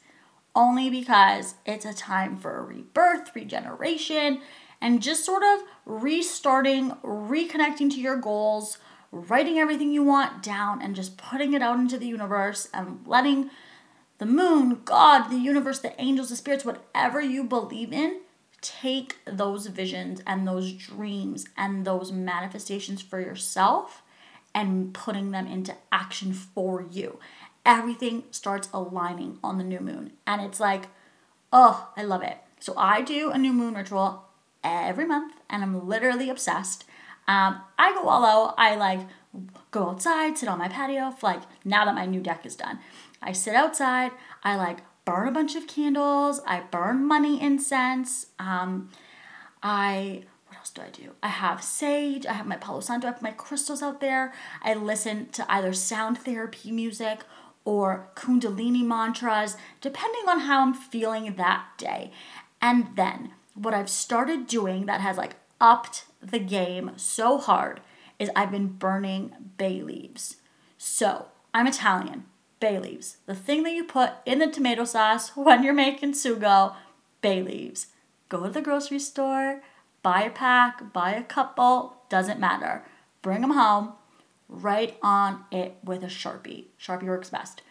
only 0.55 0.89
because 0.89 1.55
it's 1.65 1.85
a 1.85 1.93
time 1.93 2.37
for 2.37 2.57
a 2.57 2.63
rebirth, 2.63 3.35
regeneration, 3.35 4.41
and 4.79 5.01
just 5.01 5.25
sort 5.25 5.43
of 5.43 5.61
restarting, 5.85 6.91
reconnecting 7.03 7.89
to 7.91 7.99
your 7.99 8.17
goals, 8.17 8.77
writing 9.11 9.57
everything 9.57 9.91
you 9.91 10.03
want 10.03 10.41
down, 10.41 10.81
and 10.81 10.95
just 10.95 11.17
putting 11.17 11.53
it 11.53 11.61
out 11.61 11.79
into 11.79 11.97
the 11.97 12.07
universe 12.07 12.69
and 12.73 12.99
letting 13.05 13.49
the 14.17 14.25
moon, 14.25 14.81
God, 14.85 15.27
the 15.29 15.37
universe, 15.37 15.79
the 15.79 15.99
angels, 16.01 16.29
the 16.29 16.35
spirits, 16.37 16.63
whatever 16.63 17.19
you 17.19 17.43
believe 17.43 17.91
in, 17.91 18.21
take 18.65 19.17
those 19.25 19.67
visions 19.67 20.21
and 20.25 20.47
those 20.47 20.73
dreams 20.73 21.45
and 21.55 21.85
those 21.85 22.11
manifestations 22.11 23.01
for 23.01 23.19
yourself 23.19 24.01
and 24.53 24.93
putting 24.93 25.31
them 25.31 25.45
into 25.45 25.75
action 25.91 26.33
for 26.33 26.85
you. 26.89 27.19
Everything 27.65 28.23
starts 28.31 28.69
aligning 28.73 29.37
on 29.43 29.57
the 29.57 29.63
new 29.63 29.79
moon. 29.79 30.13
And 30.25 30.41
it's 30.41 30.59
like, 30.59 30.85
oh, 31.53 31.89
I 31.95 32.03
love 32.03 32.23
it. 32.23 32.37
So 32.59 32.73
I 32.77 33.01
do 33.01 33.29
a 33.29 33.37
new 33.37 33.53
moon 33.53 33.75
ritual 33.75 34.25
every 34.63 35.05
month, 35.05 35.35
and 35.49 35.61
I'm 35.61 35.87
literally 35.87 36.29
obsessed. 36.29 36.85
Um, 37.27 37.61
I 37.77 37.93
go 37.93 38.07
all 38.07 38.25
out. 38.25 38.55
I 38.57 38.75
like 38.75 39.01
go 39.71 39.89
outside, 39.89 40.37
sit 40.37 40.49
on 40.49 40.57
my 40.57 40.69
patio. 40.69 41.15
Like 41.21 41.41
now 41.63 41.85
that 41.85 41.95
my 41.95 42.05
new 42.05 42.21
deck 42.21 42.45
is 42.45 42.55
done, 42.55 42.79
I 43.21 43.33
sit 43.33 43.55
outside. 43.55 44.11
I 44.43 44.55
like 44.55 44.79
burn 45.05 45.27
a 45.27 45.31
bunch 45.31 45.55
of 45.55 45.67
candles. 45.67 46.41
I 46.45 46.61
burn 46.61 47.05
money 47.05 47.41
incense. 47.41 48.27
Um, 48.39 48.89
I 49.63 50.23
what 50.47 50.57
else 50.57 50.69
do 50.71 50.81
I 50.81 50.89
do? 50.89 51.11
I 51.23 51.27
have 51.27 51.63
sage. 51.63 52.25
I 52.25 52.33
have 52.33 52.47
my 52.47 52.57
Palo 52.57 52.79
Santo. 52.79 53.07
I 53.07 53.11
have 53.11 53.21
my 53.21 53.31
crystals 53.31 53.81
out 53.81 54.01
there. 54.01 54.33
I 54.61 54.73
listen 54.73 55.29
to 55.29 55.45
either 55.51 55.73
sound 55.73 56.17
therapy 56.17 56.71
music 56.71 57.21
or 57.63 58.09
Kundalini 58.15 58.83
mantras, 58.83 59.57
depending 59.81 60.29
on 60.29 60.41
how 60.41 60.61
I'm 60.61 60.73
feeling 60.73 61.35
that 61.35 61.65
day. 61.77 62.11
And 62.61 62.95
then 62.95 63.31
what 63.55 63.73
I've 63.73 63.89
started 63.89 64.47
doing 64.47 64.85
that 64.85 65.01
has 65.01 65.17
like 65.17 65.35
upped 65.59 66.05
the 66.21 66.39
game 66.39 66.91
so 66.95 67.37
hard 67.37 67.81
is 68.19 68.29
I've 68.35 68.51
been 68.51 68.67
burning 68.67 69.33
bay 69.57 69.81
leaves. 69.81 70.37
So 70.77 71.27
I'm 71.53 71.67
Italian, 71.67 72.25
bay 72.59 72.79
leaves. 72.79 73.17
The 73.25 73.35
thing 73.35 73.63
that 73.63 73.73
you 73.73 73.83
put 73.83 74.13
in 74.25 74.39
the 74.39 74.47
tomato 74.47 74.85
sauce 74.85 75.35
when 75.35 75.63
you're 75.63 75.73
making 75.73 76.13
sugo, 76.13 76.75
bay 77.21 77.41
leaves. 77.41 77.87
Go 78.29 78.43
to 78.43 78.49
the 78.49 78.61
grocery 78.61 78.99
store, 78.99 79.61
buy 80.01 80.23
a 80.23 80.29
pack, 80.29 80.93
buy 80.93 81.13
a 81.13 81.23
couple, 81.23 81.97
doesn't 82.09 82.39
matter. 82.39 82.83
Bring 83.21 83.41
them 83.41 83.51
home, 83.51 83.93
write 84.47 84.97
on 85.01 85.45
it 85.51 85.77
with 85.83 86.03
a 86.03 86.07
Sharpie. 86.07 86.65
Sharpie 86.79 87.07
works 87.07 87.29
best. 87.29 87.61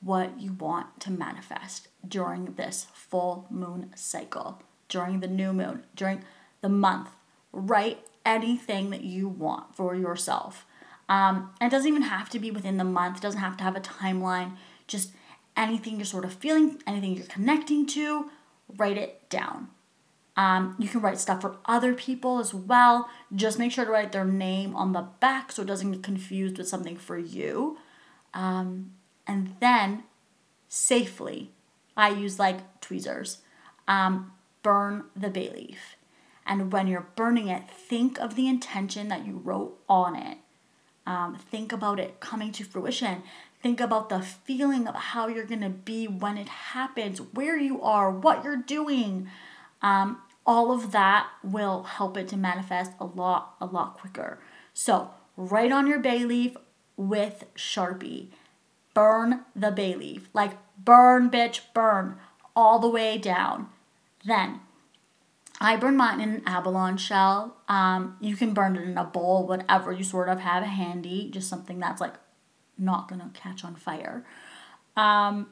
What 0.00 0.38
you 0.38 0.52
want 0.52 1.00
to 1.00 1.10
manifest 1.10 1.88
during 2.06 2.54
this 2.56 2.86
full 2.92 3.46
moon 3.50 3.90
cycle, 3.96 4.62
during 4.88 5.20
the 5.20 5.28
new 5.28 5.52
moon, 5.52 5.84
during 5.94 6.24
the 6.60 6.68
month. 6.68 7.10
Write 7.52 8.04
anything 8.26 8.90
that 8.90 9.04
you 9.04 9.28
want 9.28 9.74
for 9.74 9.94
yourself. 9.94 10.66
Um, 11.08 11.50
and 11.60 11.72
it 11.72 11.76
doesn't 11.76 11.88
even 11.88 12.02
have 12.02 12.30
to 12.30 12.38
be 12.38 12.50
within 12.50 12.78
the 12.78 12.84
month, 12.84 13.18
it 13.18 13.22
doesn't 13.22 13.40
have 13.40 13.56
to 13.58 13.64
have 13.64 13.76
a 13.76 13.80
timeline. 13.80 14.56
Just 14.86 15.12
anything 15.56 15.96
you're 15.96 16.04
sort 16.04 16.24
of 16.24 16.32
feeling, 16.32 16.82
anything 16.86 17.14
you're 17.14 17.26
connecting 17.26 17.86
to, 17.88 18.30
write 18.76 18.96
it 18.96 19.28
down. 19.28 19.68
Um, 20.36 20.74
you 20.78 20.88
can 20.88 21.00
write 21.00 21.18
stuff 21.18 21.40
for 21.40 21.56
other 21.64 21.94
people 21.94 22.40
as 22.40 22.52
well. 22.52 23.08
Just 23.34 23.58
make 23.58 23.70
sure 23.70 23.84
to 23.84 23.90
write 23.90 24.12
their 24.12 24.24
name 24.24 24.74
on 24.74 24.92
the 24.92 25.06
back 25.20 25.52
so 25.52 25.62
it 25.62 25.66
doesn't 25.66 25.92
get 25.92 26.02
confused 26.02 26.58
with 26.58 26.68
something 26.68 26.96
for 26.96 27.16
you. 27.16 27.78
Um, 28.32 28.92
and 29.26 29.54
then 29.60 30.04
safely, 30.68 31.52
I 31.96 32.08
use 32.08 32.38
like 32.38 32.80
tweezers, 32.80 33.38
um, 33.86 34.32
burn 34.62 35.04
the 35.14 35.30
bay 35.30 35.50
leaf. 35.54 35.96
And 36.44 36.72
when 36.72 36.88
you're 36.88 37.08
burning 37.14 37.48
it, 37.48 37.70
think 37.70 38.18
of 38.18 38.34
the 38.34 38.48
intention 38.48 39.08
that 39.08 39.24
you 39.24 39.40
wrote 39.42 39.78
on 39.88 40.16
it. 40.16 40.38
Um, 41.06 41.36
think 41.36 41.72
about 41.72 42.00
it 42.00 42.20
coming 42.20 42.52
to 42.52 42.64
fruition. 42.64 43.22
Think 43.62 43.80
about 43.80 44.08
the 44.08 44.20
feeling 44.20 44.86
of 44.86 44.94
how 44.94 45.28
you're 45.28 45.44
going 45.44 45.60
to 45.62 45.70
be 45.70 46.06
when 46.06 46.36
it 46.36 46.48
happens, 46.48 47.18
where 47.18 47.58
you 47.58 47.80
are, 47.82 48.10
what 48.10 48.44
you're 48.44 48.56
doing. 48.56 49.28
Um, 49.82 50.18
all 50.46 50.72
of 50.72 50.92
that 50.92 51.28
will 51.42 51.84
help 51.84 52.16
it 52.16 52.28
to 52.28 52.36
manifest 52.36 52.92
a 53.00 53.06
lot, 53.06 53.54
a 53.60 53.66
lot 53.66 53.94
quicker. 53.94 54.38
So, 54.74 55.10
write 55.36 55.72
on 55.72 55.86
your 55.86 55.98
bay 55.98 56.24
leaf 56.24 56.56
with 56.96 57.44
Sharpie. 57.54 58.28
Burn 58.92 59.40
the 59.56 59.70
bay 59.70 59.94
leaf. 59.94 60.28
Like, 60.32 60.52
burn, 60.82 61.30
bitch, 61.30 61.60
burn 61.74 62.16
all 62.54 62.78
the 62.78 62.88
way 62.88 63.18
down. 63.18 63.68
Then, 64.24 64.60
I 65.64 65.76
burn 65.76 65.96
mine 65.96 66.20
in 66.20 66.28
an 66.28 66.42
abalone 66.46 66.98
shell. 66.98 67.56
Um, 67.68 68.16
you 68.20 68.36
can 68.36 68.52
burn 68.52 68.76
it 68.76 68.82
in 68.82 68.98
a 68.98 69.04
bowl, 69.04 69.46
whatever 69.46 69.92
you 69.92 70.04
sort 70.04 70.28
of 70.28 70.40
have 70.40 70.62
handy, 70.62 71.30
just 71.30 71.48
something 71.48 71.78
that's 71.78 72.00
like 72.00 72.14
not 72.76 73.08
gonna 73.08 73.30
catch 73.32 73.64
on 73.64 73.74
fire. 73.74 74.24
Um, 74.96 75.48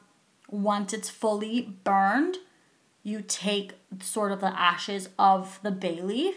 once 0.49 0.93
it's 0.93 1.09
fully 1.09 1.61
burned, 1.83 2.37
you 3.01 3.21
take 3.21 3.73
sort 3.99 4.31
of 4.31 4.39
the 4.39 4.57
ashes 4.59 5.09
of 5.17 5.59
the 5.63 5.71
bay 5.71 5.99
leaf 6.01 6.35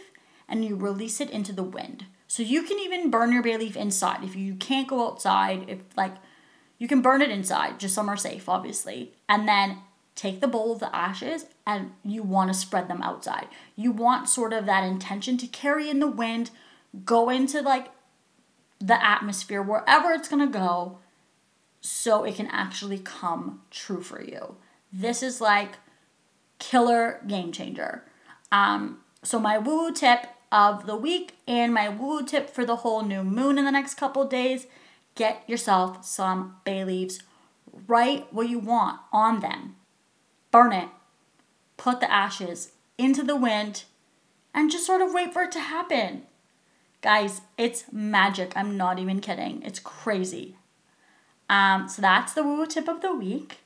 and 0.48 0.64
you 0.64 0.74
release 0.74 1.20
it 1.20 1.30
into 1.30 1.52
the 1.52 1.62
wind. 1.62 2.06
So 2.26 2.42
you 2.42 2.62
can 2.62 2.78
even 2.78 3.10
burn 3.10 3.32
your 3.32 3.42
bay 3.42 3.56
leaf 3.56 3.76
inside. 3.76 4.24
If 4.24 4.34
you 4.34 4.54
can't 4.54 4.88
go 4.88 5.06
outside, 5.06 5.66
if 5.68 5.78
like 5.96 6.14
you 6.78 6.88
can 6.88 7.02
burn 7.02 7.22
it 7.22 7.30
inside, 7.30 7.78
just 7.78 7.94
somewhere 7.94 8.16
safe, 8.16 8.48
obviously. 8.48 9.12
And 9.28 9.46
then 9.46 9.78
take 10.16 10.40
the 10.40 10.48
bowl 10.48 10.72
of 10.72 10.80
the 10.80 10.94
ashes 10.94 11.46
and 11.66 11.92
you 12.04 12.22
want 12.22 12.52
to 12.52 12.58
spread 12.58 12.88
them 12.88 13.02
outside. 13.02 13.46
You 13.76 13.92
want 13.92 14.28
sort 14.28 14.52
of 14.52 14.66
that 14.66 14.82
intention 14.82 15.36
to 15.38 15.46
carry 15.46 15.88
in 15.88 16.00
the 16.00 16.06
wind, 16.08 16.50
go 17.04 17.28
into 17.28 17.60
like 17.60 17.88
the 18.80 19.02
atmosphere, 19.04 19.62
wherever 19.62 20.10
it's 20.10 20.28
going 20.28 20.44
to 20.44 20.58
go, 20.58 20.98
so 21.80 22.24
it 22.24 22.34
can 22.34 22.48
actually 22.48 22.98
come 22.98 23.62
true 23.70 24.02
for 24.02 24.22
you. 24.22 24.56
This 24.92 25.22
is 25.22 25.40
like 25.40 25.74
killer 26.58 27.20
game 27.26 27.52
changer. 27.52 28.04
Um, 28.50 29.00
so 29.22 29.38
my 29.38 29.58
woo 29.58 29.84
woo 29.84 29.92
tip 29.92 30.26
of 30.50 30.86
the 30.86 30.96
week 30.96 31.36
and 31.46 31.72
my 31.72 31.88
woo 31.88 32.16
woo 32.16 32.26
tip 32.26 32.50
for 32.50 32.64
the 32.64 32.76
whole 32.76 33.02
new 33.02 33.22
moon 33.22 33.58
in 33.58 33.64
the 33.64 33.70
next 33.70 33.94
couple 33.94 34.24
days 34.24 34.66
get 35.16 35.42
yourself 35.48 36.04
some 36.04 36.56
bay 36.64 36.84
leaves. 36.84 37.20
Write 37.88 38.32
what 38.32 38.48
you 38.48 38.58
want 38.58 39.00
on 39.12 39.40
them. 39.40 39.75
Burn 40.56 40.72
it. 40.72 40.88
Put 41.76 42.00
the 42.00 42.10
ashes 42.10 42.72
into 42.96 43.22
the 43.22 43.36
wind 43.36 43.84
and 44.54 44.70
just 44.70 44.86
sort 44.86 45.02
of 45.02 45.12
wait 45.12 45.34
for 45.34 45.42
it 45.42 45.52
to 45.52 45.60
happen. 45.60 46.22
Guys, 47.02 47.42
it's 47.58 47.84
magic. 47.92 48.54
I'm 48.56 48.74
not 48.74 48.98
even 48.98 49.20
kidding. 49.20 49.60
It's 49.62 49.78
crazy. 49.78 50.56
Um, 51.50 51.90
so 51.90 52.00
that's 52.00 52.32
the 52.32 52.42
woo 52.42 52.64
tip 52.64 52.88
of 52.88 53.02
the 53.02 53.14
week. 53.14 53.58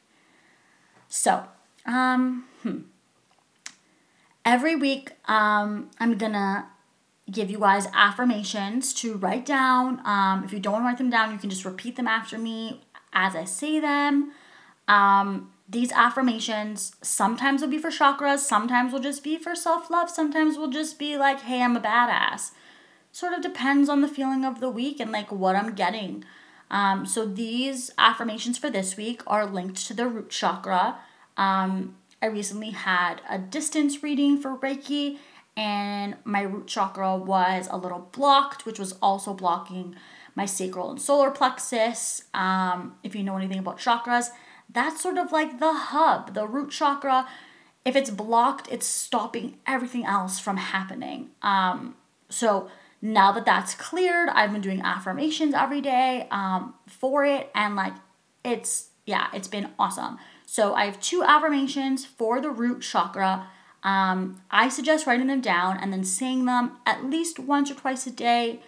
So, 1.09 1.45
um, 1.87 2.47
hmm. 2.65 2.79
Every 4.45 4.75
week, 4.75 5.13
um, 5.27 5.93
I'm 6.01 6.19
gonna 6.19 6.71
give 7.31 7.53
you 7.53 7.61
guys 7.61 7.87
affirmations 7.95 8.93
to 8.95 9.15
write 9.15 9.47
down. 9.47 10.05
Um, 10.05 10.43
if 10.43 10.53
you 10.53 10.59
don't 10.59 10.83
write 10.83 10.99
them 10.99 11.09
down, 11.09 11.31
you 11.31 11.39
can 11.39 11.51
just 11.51 11.65
repeat 11.65 11.95
them 11.95 12.09
after 12.09 12.37
me 12.37 12.81
as 13.13 13.37
I 13.37 13.45
say 13.45 13.79
them. 13.79 14.33
Um, 14.89 15.53
these 15.71 15.93
affirmations 15.93 16.97
sometimes 17.01 17.63
will 17.63 17.69
be 17.69 17.79
for 17.79 17.91
chakras, 17.91 18.41
sometimes 18.41 18.93
will 18.93 19.01
just 19.01 19.23
be 19.23 19.39
for 19.39 19.55
self 19.55 19.89
love, 19.89 20.11
sometimes 20.11 20.57
will 20.57 20.71
just 20.71 20.99
be 20.99 21.17
like, 21.17 21.43
hey, 21.43 21.63
I'm 21.63 21.77
a 21.77 21.81
badass. 21.81 22.51
Sort 23.13 23.33
of 23.33 23.43
depends 23.43 23.89
on 23.89 24.01
the 24.01 24.09
feeling 24.09 24.45
of 24.45 24.61
the 24.61 24.71
week 24.71 25.01
and 25.01 25.13
like 25.13 25.31
what 25.31 25.57
I'm 25.57 25.75
getting. 25.75 26.25
Um, 26.71 27.07
so 27.07 27.25
these 27.25 27.91
affirmations 27.99 28.59
for 28.59 28.71
this 28.71 28.97
week 28.97 29.23
are 29.27 29.47
linked 29.47 29.87
to 29.87 29.95
the 29.95 30.07
root 30.07 30.31
chakra. 30.31 30.99
Um, 31.37 31.97
I 32.23 32.27
recently 32.27 32.71
had 32.71 33.23
a 33.29 33.39
distance 33.39 34.03
reading 34.03 34.39
for 34.39 34.57
Reiki, 34.57 35.19
and 35.57 36.17
my 36.25 36.43
root 36.43 36.67
chakra 36.67 37.17
was 37.17 37.69
a 37.71 37.77
little 37.77 38.09
blocked, 38.13 38.67
which 38.67 38.79
was 38.79 38.95
also 39.03 39.35
blocking 39.35 39.97
my 40.35 40.47
sacral 40.47 40.91
and 40.91 41.01
solar 41.01 41.31
plexus. 41.31 42.25
Um, 42.35 42.97
if 43.03 43.15
you 43.15 43.23
know 43.23 43.37
anything 43.37 43.59
about 43.59 43.79
chakras, 43.79 44.29
that's 44.73 45.03
sort 45.03 45.19
of 45.19 45.33
like 45.33 45.59
the 45.59 45.73
hub, 45.73 46.35
the 46.35 46.47
root 46.47 46.71
chakra. 46.71 47.29
If 47.85 47.97
it's 47.97 48.11
blocked, 48.11 48.69
it's 48.71 48.87
stopping 48.87 49.57
everything 49.67 50.05
else 50.05 50.39
from 50.39 50.59
happening. 50.59 51.31
Um, 51.43 51.97
so 52.29 52.71
now 53.03 53.33
that 53.33 53.47
that's 53.47 53.75
cleared, 53.75 54.29
I've 54.29 54.53
been 54.53 54.61
doing 54.61 54.83
affirmations 54.83 55.55
every 55.55 55.81
day 55.81 56.29
um, 56.31 56.75
for 56.87 57.25
it, 57.25 57.51
and 57.55 57.75
like 57.77 57.95
it's 58.45 58.91
yeah, 59.07 59.29
it's 59.33 59.49
been 59.49 59.71
awesome. 59.79 60.19
So 60.47 60.75
I 60.75 60.85
have 60.85 61.01
two 61.01 61.23
affirmations 61.23 62.05
for 62.05 62.41
the 62.41 62.51
root 62.51 62.83
chakra. 62.83 63.49
Um, 63.83 64.43
I 64.51 64.69
suggest 64.69 65.07
writing 65.07 65.29
them 65.29 65.41
down 65.41 65.79
and 65.79 65.93
then 65.93 66.05
saying 66.05 66.45
them 66.45 66.77
at 66.85 67.05
least 67.05 67.39
once 67.39 67.71
or 67.71 67.75
twice 67.75 68.07
a 68.07 68.11
day. 68.11 68.61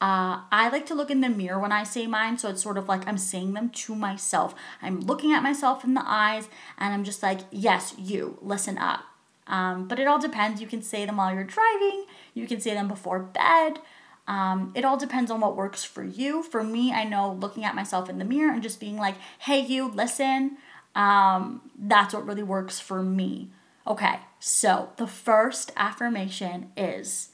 Uh, 0.00 0.42
I 0.52 0.68
like 0.70 0.86
to 0.86 0.94
look 0.94 1.10
in 1.10 1.20
the 1.20 1.28
mirror 1.28 1.58
when 1.58 1.72
I 1.72 1.82
say 1.82 2.06
mine, 2.06 2.38
so 2.38 2.48
it's 2.48 2.62
sort 2.62 2.78
of 2.78 2.88
like 2.88 3.06
I'm 3.08 3.18
saying 3.18 3.54
them 3.54 3.70
to 3.70 3.94
myself. 3.96 4.54
I'm 4.80 5.00
looking 5.00 5.32
at 5.32 5.42
myself 5.42 5.82
in 5.82 5.94
the 5.94 6.04
eyes 6.04 6.48
and 6.78 6.94
I'm 6.94 7.02
just 7.02 7.22
like, 7.22 7.40
yes, 7.50 7.94
you, 7.98 8.38
listen 8.40 8.78
up. 8.78 9.00
Um, 9.48 9.88
but 9.88 9.98
it 9.98 10.06
all 10.06 10.20
depends. 10.20 10.60
You 10.60 10.68
can 10.68 10.82
say 10.82 11.04
them 11.04 11.16
while 11.16 11.34
you're 11.34 11.42
driving, 11.42 12.04
you 12.34 12.46
can 12.46 12.60
say 12.60 12.74
them 12.74 12.86
before 12.86 13.18
bed. 13.18 13.80
Um, 14.28 14.72
it 14.76 14.84
all 14.84 14.98
depends 14.98 15.30
on 15.30 15.40
what 15.40 15.56
works 15.56 15.84
for 15.84 16.04
you. 16.04 16.42
For 16.42 16.62
me, 16.62 16.92
I 16.92 17.04
know 17.04 17.32
looking 17.32 17.64
at 17.64 17.74
myself 17.74 18.10
in 18.10 18.18
the 18.18 18.24
mirror 18.24 18.52
and 18.52 18.62
just 18.62 18.78
being 18.78 18.98
like, 18.98 19.16
hey, 19.38 19.60
you, 19.60 19.88
listen, 19.88 20.58
um, 20.94 21.62
that's 21.78 22.12
what 22.12 22.26
really 22.26 22.42
works 22.42 22.78
for 22.78 23.02
me. 23.02 23.50
Okay, 23.86 24.20
so 24.38 24.90
the 24.98 25.06
first 25.06 25.72
affirmation 25.76 26.70
is 26.76 27.30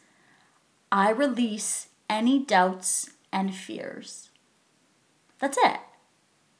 I 0.93 1.11
release 1.11 1.89
any 2.09 2.39
doubts 2.39 3.11
and 3.33 3.55
fears. 3.55 4.31
That's 5.41 5.59
it. 5.59 5.81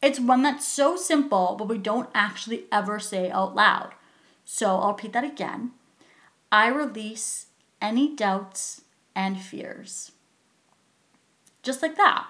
It's 0.03 0.21
one 0.21 0.43
that's 0.43 0.67
so 0.67 0.97
simple, 0.97 1.57
but 1.59 1.69
we 1.69 1.79
don't 1.79 2.11
actually 2.15 2.65
ever 2.71 2.99
say 2.99 3.31
out 3.31 3.55
loud. 3.55 3.93
So 4.45 4.77
I'll 4.77 4.93
repeat 4.93 5.15
that 5.15 5.25
again. 5.25 5.73
I 6.53 6.69
release 6.69 7.47
any 7.81 8.15
doubts 8.15 8.83
and 9.15 9.41
fears. 9.41 10.13
Just 11.63 11.81
like 11.81 11.97
that. 11.97 12.27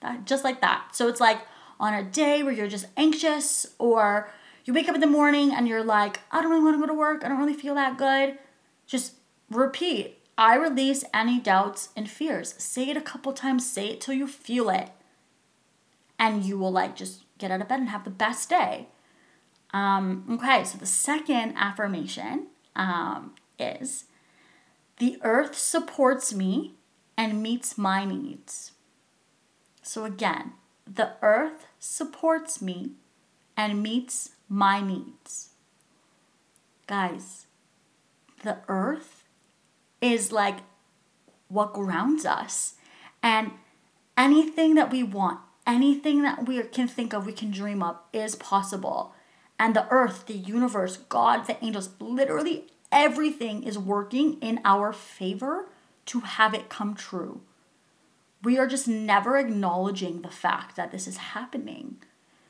that. 0.00 0.24
Just 0.24 0.44
like 0.44 0.60
that. 0.62 0.94
So 0.96 1.08
it's 1.08 1.20
like 1.20 1.40
on 1.78 1.94
a 1.94 2.02
day 2.02 2.42
where 2.42 2.52
you're 2.52 2.68
just 2.68 2.86
anxious 2.96 3.66
or 3.78 4.30
you 4.64 4.72
wake 4.72 4.88
up 4.88 4.94
in 4.94 5.00
the 5.00 5.06
morning 5.06 5.52
and 5.52 5.68
you're 5.68 5.84
like, 5.84 6.20
I 6.30 6.40
don't 6.40 6.50
really 6.50 6.64
want 6.64 6.76
to 6.76 6.80
go 6.80 6.86
to 6.86 6.98
work. 6.98 7.24
I 7.24 7.28
don't 7.28 7.38
really 7.38 7.54
feel 7.54 7.74
that 7.74 7.98
good. 7.98 8.38
Just 8.86 9.14
repeat. 9.50 10.17
I 10.38 10.54
release 10.54 11.04
any 11.12 11.40
doubts 11.40 11.88
and 11.96 12.08
fears. 12.08 12.54
Say 12.58 12.88
it 12.88 12.96
a 12.96 13.02
couple 13.02 13.32
times. 13.32 13.68
Say 13.68 13.88
it 13.88 14.00
till 14.00 14.14
you 14.14 14.28
feel 14.28 14.70
it. 14.70 14.90
And 16.16 16.44
you 16.44 16.56
will 16.56 16.70
like 16.70 16.94
just 16.94 17.24
get 17.38 17.50
out 17.50 17.60
of 17.60 17.68
bed 17.68 17.80
and 17.80 17.88
have 17.88 18.04
the 18.04 18.10
best 18.10 18.48
day. 18.48 18.86
Um, 19.72 20.24
okay, 20.30 20.62
so 20.62 20.78
the 20.78 20.86
second 20.86 21.54
affirmation 21.56 22.46
um, 22.76 23.34
is 23.58 24.04
the 24.98 25.18
earth 25.22 25.56
supports 25.58 26.32
me 26.32 26.74
and 27.16 27.42
meets 27.42 27.76
my 27.76 28.04
needs. 28.04 28.72
So 29.82 30.04
again, 30.04 30.52
the 30.86 31.12
earth 31.20 31.66
supports 31.80 32.62
me 32.62 32.92
and 33.56 33.82
meets 33.82 34.30
my 34.48 34.80
needs. 34.80 35.50
Guys, 36.86 37.46
the 38.42 38.58
earth 38.68 39.17
is 40.00 40.32
like 40.32 40.58
what 41.48 41.72
grounds 41.72 42.24
us. 42.24 42.74
And 43.22 43.52
anything 44.16 44.74
that 44.74 44.90
we 44.90 45.02
want, 45.02 45.40
anything 45.66 46.22
that 46.22 46.46
we 46.46 46.62
can 46.64 46.88
think 46.88 47.12
of, 47.12 47.26
we 47.26 47.32
can 47.32 47.50
dream 47.50 47.82
of, 47.82 47.98
is 48.12 48.34
possible. 48.34 49.14
And 49.58 49.74
the 49.74 49.88
earth, 49.90 50.26
the 50.26 50.34
universe, 50.34 50.98
God, 51.08 51.46
the 51.46 51.62
angels, 51.64 51.90
literally 51.98 52.66
everything 52.92 53.62
is 53.64 53.78
working 53.78 54.38
in 54.40 54.60
our 54.64 54.92
favor 54.92 55.68
to 56.06 56.20
have 56.20 56.54
it 56.54 56.68
come 56.68 56.94
true. 56.94 57.40
We 58.42 58.56
are 58.56 58.68
just 58.68 58.86
never 58.86 59.36
acknowledging 59.36 60.22
the 60.22 60.30
fact 60.30 60.76
that 60.76 60.92
this 60.92 61.08
is 61.08 61.16
happening. 61.16 61.96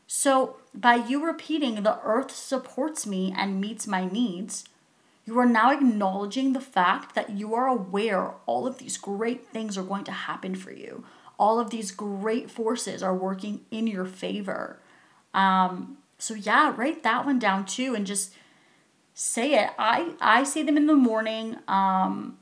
So, 0.07 0.57
by 0.75 0.97
you 0.97 1.25
repeating, 1.25 1.83
the 1.83 1.99
earth 2.03 2.31
supports 2.31 3.07
me 3.07 3.35
and 3.37 3.61
meets 3.61 3.87
my 3.87 4.07
needs, 4.07 4.65
you 5.29 5.39
are 5.39 5.47
now 5.47 5.71
acknowledging 5.71 6.55
the 6.55 6.61
fact 6.61 7.15
that 7.15 7.29
you 7.29 7.55
are 7.55 7.67
aware 7.67 8.33
all 8.47 8.67
of 8.67 8.79
these 8.79 8.97
great 8.97 9.47
things 9.49 9.77
are 9.77 9.83
going 9.83 10.05
to 10.05 10.11
happen 10.11 10.55
for 10.55 10.73
you. 10.73 11.05
All 11.39 11.61
of 11.61 11.69
these 11.69 11.91
great 11.91 12.51
forces 12.51 13.03
are 13.03 13.15
working 13.15 13.61
in 13.71 13.87
your 13.87 14.07
favor. 14.07 14.81
Um, 15.35 15.99
so 16.19 16.33
yeah, 16.33 16.75
write 16.75 17.03
that 17.03 17.27
one 17.27 17.39
down 17.39 17.67
too 17.67 17.95
and 17.95 18.07
just 18.07 18.33
say 19.13 19.53
it. 19.53 19.69
I 19.79 20.15
I 20.19 20.45
say 20.45 20.63
them 20.63 20.79
in 20.79 20.87
the 20.87 20.95
morning. 20.95 21.59
Um, 21.69 22.39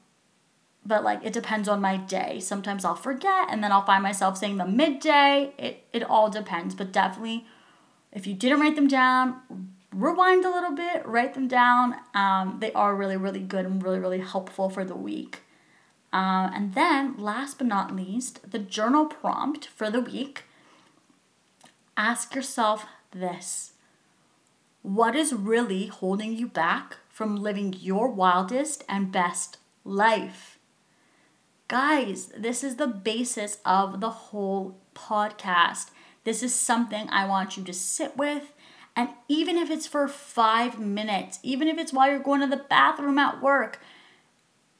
but 0.84 1.02
like 1.02 1.24
it 1.24 1.32
depends 1.32 1.68
on 1.68 1.80
my 1.80 1.96
day. 1.96 2.38
Sometimes 2.38 2.84
I'll 2.84 2.94
forget 2.94 3.48
and 3.50 3.64
then 3.64 3.72
I'll 3.72 3.84
find 3.84 4.04
myself 4.04 4.38
saying 4.38 4.58
the 4.58 4.64
midday. 4.64 5.52
It 5.58 5.82
it 5.92 6.04
all 6.04 6.30
depends, 6.30 6.76
but 6.76 6.92
definitely 6.92 7.46
if 8.12 8.28
you 8.28 8.34
didn't 8.34 8.60
write 8.60 8.76
them 8.76 8.86
down, 8.86 9.74
rewind 9.96 10.44
a 10.44 10.50
little 10.50 10.72
bit, 10.72 11.06
write 11.06 11.34
them 11.34 11.48
down. 11.48 11.96
Um, 12.14 12.58
they 12.60 12.72
are 12.72 12.94
really 12.94 13.16
really 13.16 13.40
good 13.40 13.64
and 13.64 13.82
really 13.82 13.98
really 13.98 14.20
helpful 14.20 14.68
for 14.68 14.84
the 14.84 14.96
week. 14.96 15.42
Uh, 16.12 16.50
and 16.54 16.74
then 16.74 17.16
last 17.18 17.58
but 17.58 17.66
not 17.66 17.94
least, 17.94 18.50
the 18.50 18.58
journal 18.58 19.06
prompt 19.06 19.66
for 19.66 19.90
the 19.90 20.00
week. 20.00 20.44
Ask 21.96 22.34
yourself 22.34 22.86
this 23.10 23.72
What 24.82 25.16
is 25.16 25.32
really 25.32 25.86
holding 25.86 26.32
you 26.32 26.46
back 26.46 26.96
from 27.08 27.36
living 27.36 27.74
your 27.78 28.08
wildest 28.08 28.84
and 28.88 29.10
best 29.10 29.58
life? 29.84 30.58
Guys, 31.68 32.28
this 32.36 32.62
is 32.62 32.76
the 32.76 32.86
basis 32.86 33.58
of 33.64 34.00
the 34.00 34.10
whole 34.10 34.78
podcast. 34.94 35.90
This 36.24 36.42
is 36.42 36.54
something 36.54 37.08
I 37.10 37.26
want 37.26 37.56
you 37.56 37.64
to 37.64 37.72
sit 37.72 38.16
with. 38.16 38.52
And 38.96 39.10
even 39.28 39.58
if 39.58 39.70
it's 39.70 39.86
for 39.86 40.08
five 40.08 40.80
minutes, 40.80 41.38
even 41.42 41.68
if 41.68 41.78
it's 41.78 41.92
while 41.92 42.10
you're 42.10 42.18
going 42.18 42.40
to 42.40 42.46
the 42.46 42.56
bathroom 42.56 43.18
at 43.18 43.42
work, 43.42 43.80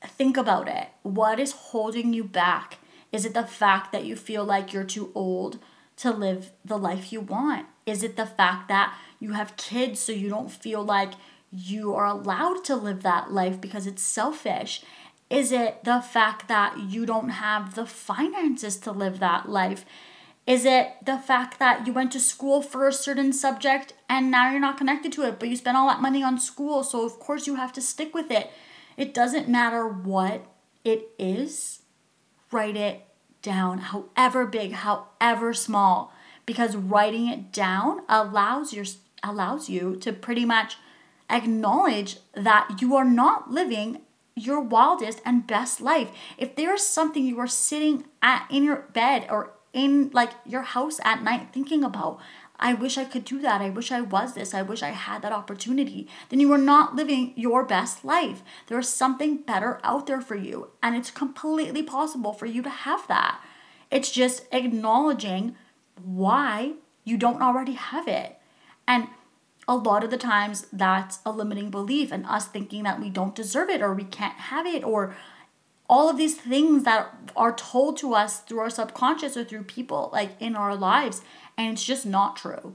think 0.02 0.38
about 0.38 0.68
it. 0.68 0.88
What 1.02 1.38
is 1.38 1.52
holding 1.52 2.14
you 2.14 2.24
back? 2.24 2.78
Is 3.12 3.26
it 3.26 3.34
the 3.34 3.44
fact 3.44 3.92
that 3.92 4.04
you 4.04 4.16
feel 4.16 4.44
like 4.44 4.72
you're 4.72 4.84
too 4.84 5.12
old 5.14 5.58
to 5.98 6.10
live 6.10 6.50
the 6.64 6.78
life 6.78 7.12
you 7.12 7.20
want? 7.20 7.66
Is 7.84 8.02
it 8.02 8.16
the 8.16 8.26
fact 8.26 8.68
that 8.68 8.94
you 9.20 9.32
have 9.32 9.56
kids 9.56 10.00
so 10.00 10.12
you 10.12 10.28
don't 10.28 10.50
feel 10.50 10.82
like 10.82 11.12
you 11.52 11.94
are 11.94 12.06
allowed 12.06 12.64
to 12.64 12.74
live 12.74 13.02
that 13.02 13.32
life 13.32 13.60
because 13.60 13.86
it's 13.86 14.02
selfish? 14.02 14.82
Is 15.28 15.52
it 15.52 15.84
the 15.84 16.00
fact 16.00 16.48
that 16.48 16.78
you 16.78 17.04
don't 17.04 17.30
have 17.30 17.74
the 17.74 17.86
finances 17.86 18.76
to 18.78 18.92
live 18.92 19.18
that 19.18 19.48
life? 19.48 19.84
Is 20.46 20.64
it 20.64 20.92
the 21.04 21.18
fact 21.18 21.58
that 21.58 21.86
you 21.86 21.92
went 21.92 22.12
to 22.12 22.20
school 22.20 22.62
for 22.62 22.86
a 22.86 22.92
certain 22.92 23.32
subject 23.32 23.94
and 24.08 24.30
now 24.30 24.50
you're 24.50 24.60
not 24.60 24.78
connected 24.78 25.12
to 25.14 25.22
it, 25.22 25.40
but 25.40 25.48
you 25.48 25.56
spent 25.56 25.76
all 25.76 25.88
that 25.88 26.00
money 26.00 26.22
on 26.22 26.38
school, 26.38 26.84
so 26.84 27.04
of 27.04 27.18
course 27.18 27.46
you 27.46 27.56
have 27.56 27.72
to 27.72 27.80
stick 27.80 28.14
with 28.14 28.30
it? 28.30 28.50
It 28.96 29.12
doesn't 29.12 29.48
matter 29.48 29.86
what 29.86 30.46
it 30.84 31.08
is, 31.18 31.82
write 32.52 32.76
it 32.76 33.06
down, 33.42 33.78
however 33.78 34.46
big, 34.46 34.72
however 34.72 35.52
small 35.52 36.12
because 36.46 36.76
writing 36.76 37.28
it 37.28 37.52
down 37.52 38.00
allows 38.08 38.72
your 38.72 38.86
allows 39.22 39.68
you 39.68 39.96
to 39.96 40.12
pretty 40.12 40.44
much 40.44 40.76
acknowledge 41.28 42.18
that 42.34 42.80
you 42.80 42.94
are 42.94 43.04
not 43.04 43.50
living 43.50 44.00
your 44.36 44.60
wildest 44.60 45.20
and 45.24 45.46
best 45.46 45.80
life. 45.80 46.10
If 46.38 46.54
there 46.54 46.74
is 46.74 46.86
something 46.86 47.24
you 47.24 47.40
are 47.40 47.48
sitting 47.48 48.04
at 48.22 48.46
in 48.50 48.62
your 48.62 48.82
bed 48.92 49.26
or 49.28 49.52
in 49.76 50.10
like 50.14 50.30
your 50.46 50.62
house 50.62 50.98
at 51.04 51.22
night 51.22 51.48
thinking 51.52 51.84
about, 51.84 52.18
I 52.58 52.72
wish 52.72 52.96
I 52.96 53.04
could 53.04 53.26
do 53.26 53.38
that. 53.42 53.60
I 53.60 53.68
wish 53.68 53.92
I 53.92 54.00
was 54.00 54.32
this. 54.32 54.54
I 54.54 54.62
wish 54.62 54.82
I 54.82 54.88
had 54.88 55.20
that 55.20 55.32
opportunity. 55.32 56.08
Then 56.30 56.40
you 56.40 56.50
are 56.52 56.58
not 56.58 56.96
living 56.96 57.34
your 57.36 57.62
best 57.62 58.02
life. 58.02 58.42
There 58.68 58.78
is 58.78 58.88
something 58.88 59.36
better 59.36 59.78
out 59.84 60.06
there 60.06 60.22
for 60.22 60.34
you, 60.34 60.70
and 60.82 60.96
it's 60.96 61.10
completely 61.10 61.82
possible 61.82 62.32
for 62.32 62.46
you 62.46 62.62
to 62.62 62.70
have 62.70 63.06
that. 63.08 63.38
It's 63.90 64.10
just 64.10 64.46
acknowledging 64.50 65.54
why 66.02 66.72
you 67.04 67.18
don't 67.18 67.42
already 67.42 67.74
have 67.74 68.08
it. 68.08 68.38
And 68.88 69.08
a 69.68 69.76
lot 69.76 70.02
of 70.02 70.10
the 70.10 70.16
times 70.16 70.66
that's 70.72 71.18
a 71.26 71.30
limiting 71.30 71.70
belief 71.70 72.10
and 72.10 72.24
us 72.24 72.46
thinking 72.46 72.84
that 72.84 73.00
we 73.00 73.10
don't 73.10 73.34
deserve 73.34 73.68
it 73.68 73.82
or 73.82 73.92
we 73.92 74.04
can't 74.04 74.38
have 74.38 74.64
it 74.64 74.82
or 74.82 75.14
all 75.88 76.08
of 76.08 76.16
these 76.16 76.36
things 76.36 76.84
that 76.84 77.12
are 77.36 77.54
told 77.54 77.96
to 77.98 78.14
us 78.14 78.40
through 78.40 78.60
our 78.60 78.70
subconscious 78.70 79.36
or 79.36 79.44
through 79.44 79.62
people 79.64 80.10
like 80.12 80.30
in 80.40 80.56
our 80.56 80.74
lives 80.74 81.22
and 81.56 81.72
it's 81.72 81.84
just 81.84 82.06
not 82.06 82.36
true. 82.36 82.74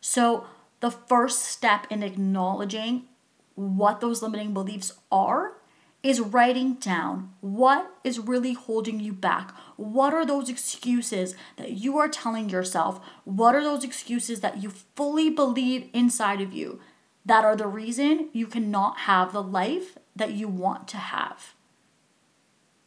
So 0.00 0.46
the 0.80 0.90
first 0.90 1.42
step 1.42 1.86
in 1.90 2.02
acknowledging 2.02 3.04
what 3.54 4.00
those 4.00 4.22
limiting 4.22 4.54
beliefs 4.54 4.92
are 5.12 5.52
is 6.02 6.20
writing 6.20 6.74
down 6.74 7.30
what 7.40 7.90
is 8.02 8.18
really 8.18 8.54
holding 8.54 9.00
you 9.00 9.12
back. 9.12 9.54
What 9.76 10.14
are 10.14 10.24
those 10.24 10.48
excuses 10.48 11.34
that 11.56 11.72
you 11.72 11.98
are 11.98 12.08
telling 12.08 12.48
yourself? 12.48 13.00
What 13.24 13.54
are 13.54 13.62
those 13.62 13.84
excuses 13.84 14.40
that 14.40 14.62
you 14.62 14.70
fully 14.70 15.28
believe 15.28 15.90
inside 15.92 16.40
of 16.40 16.54
you 16.54 16.80
that 17.26 17.44
are 17.44 17.56
the 17.56 17.66
reason 17.66 18.30
you 18.32 18.46
cannot 18.46 19.00
have 19.00 19.32
the 19.32 19.42
life 19.42 19.98
that 20.16 20.32
you 20.32 20.48
want 20.48 20.88
to 20.88 20.96
have? 20.96 21.54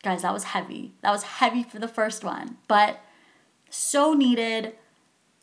Guys, 0.03 0.21
that 0.21 0.33
was 0.33 0.43
heavy. 0.45 0.93
That 1.01 1.11
was 1.11 1.23
heavy 1.23 1.63
for 1.63 1.79
the 1.79 1.87
first 1.87 2.23
one, 2.23 2.57
but 2.67 2.99
so 3.69 4.13
needed. 4.13 4.73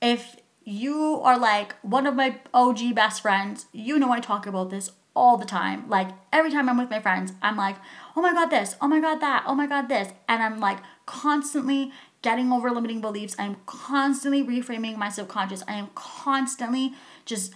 If 0.00 0.36
you 0.64 1.20
are 1.22 1.38
like 1.38 1.74
one 1.82 2.06
of 2.06 2.14
my 2.14 2.40
OG 2.54 2.94
best 2.94 3.22
friends, 3.22 3.66
you 3.72 3.98
know 3.98 4.12
I 4.12 4.20
talk 4.20 4.46
about 4.46 4.70
this 4.70 4.92
all 5.16 5.36
the 5.36 5.46
time. 5.46 5.88
Like 5.88 6.10
every 6.32 6.50
time 6.50 6.68
I'm 6.68 6.78
with 6.78 6.90
my 6.90 7.00
friends, 7.00 7.32
I'm 7.42 7.56
like, 7.56 7.76
oh 8.14 8.22
my 8.22 8.32
God, 8.32 8.46
this, 8.46 8.76
oh 8.80 8.88
my 8.88 9.00
God, 9.00 9.20
that, 9.20 9.44
oh 9.46 9.54
my 9.54 9.66
God, 9.66 9.88
this. 9.88 10.12
And 10.28 10.42
I'm 10.42 10.60
like 10.60 10.78
constantly 11.06 11.92
getting 12.22 12.52
over 12.52 12.70
limiting 12.70 13.00
beliefs. 13.00 13.34
I'm 13.38 13.56
constantly 13.66 14.44
reframing 14.44 14.96
my 14.96 15.08
subconscious. 15.08 15.62
I 15.66 15.74
am 15.74 15.88
constantly 15.94 16.92
just 17.24 17.52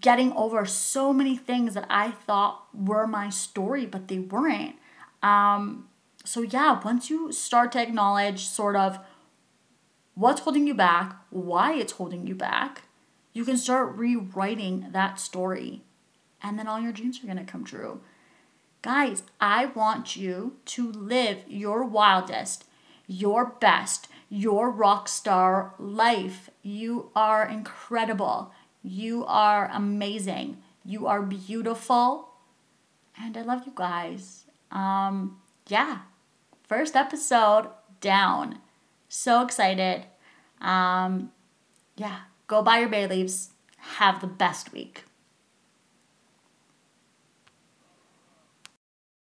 getting 0.00 0.32
over 0.32 0.64
so 0.64 1.12
many 1.12 1.36
things 1.36 1.74
that 1.74 1.86
I 1.90 2.10
thought 2.10 2.66
were 2.74 3.06
my 3.06 3.30
story, 3.30 3.86
but 3.86 4.08
they 4.08 4.18
weren't. 4.18 4.76
Um, 5.22 5.88
so, 6.24 6.42
yeah, 6.42 6.80
once 6.84 7.10
you 7.10 7.32
start 7.32 7.72
to 7.72 7.82
acknowledge 7.82 8.46
sort 8.46 8.76
of 8.76 8.98
what's 10.14 10.42
holding 10.42 10.66
you 10.66 10.74
back, 10.74 11.16
why 11.30 11.74
it's 11.74 11.92
holding 11.92 12.26
you 12.26 12.34
back, 12.34 12.82
you 13.32 13.44
can 13.44 13.56
start 13.56 13.96
rewriting 13.96 14.88
that 14.92 15.18
story 15.18 15.82
and 16.42 16.58
then 16.58 16.66
all 16.66 16.80
your 16.80 16.92
dreams 16.92 17.22
are 17.22 17.26
going 17.26 17.38
to 17.38 17.44
come 17.44 17.64
true. 17.64 18.00
Guys, 18.82 19.22
I 19.40 19.66
want 19.66 20.16
you 20.16 20.56
to 20.66 20.90
live 20.90 21.38
your 21.48 21.84
wildest, 21.84 22.64
your 23.06 23.46
best, 23.46 24.08
your 24.28 24.70
rock 24.70 25.08
star 25.08 25.74
life. 25.78 26.50
You 26.62 27.10
are 27.14 27.46
incredible. 27.46 28.52
You 28.82 29.24
are 29.26 29.70
amazing. 29.72 30.58
You 30.84 31.06
are 31.06 31.22
beautiful. 31.22 32.30
And 33.20 33.36
I 33.36 33.42
love 33.42 33.66
you 33.66 33.72
guys. 33.74 34.46
um, 34.70 35.38
yeah, 35.68 36.00
first 36.72 36.96
episode 36.96 37.68
down. 38.00 38.58
So 39.06 39.42
excited. 39.42 40.06
Um, 40.58 41.30
yeah, 41.96 42.20
go 42.46 42.62
buy 42.62 42.78
your 42.78 42.88
bay 42.88 43.06
leaves. 43.06 43.50
Have 43.76 44.22
the 44.22 44.26
best 44.26 44.72
week. 44.72 45.04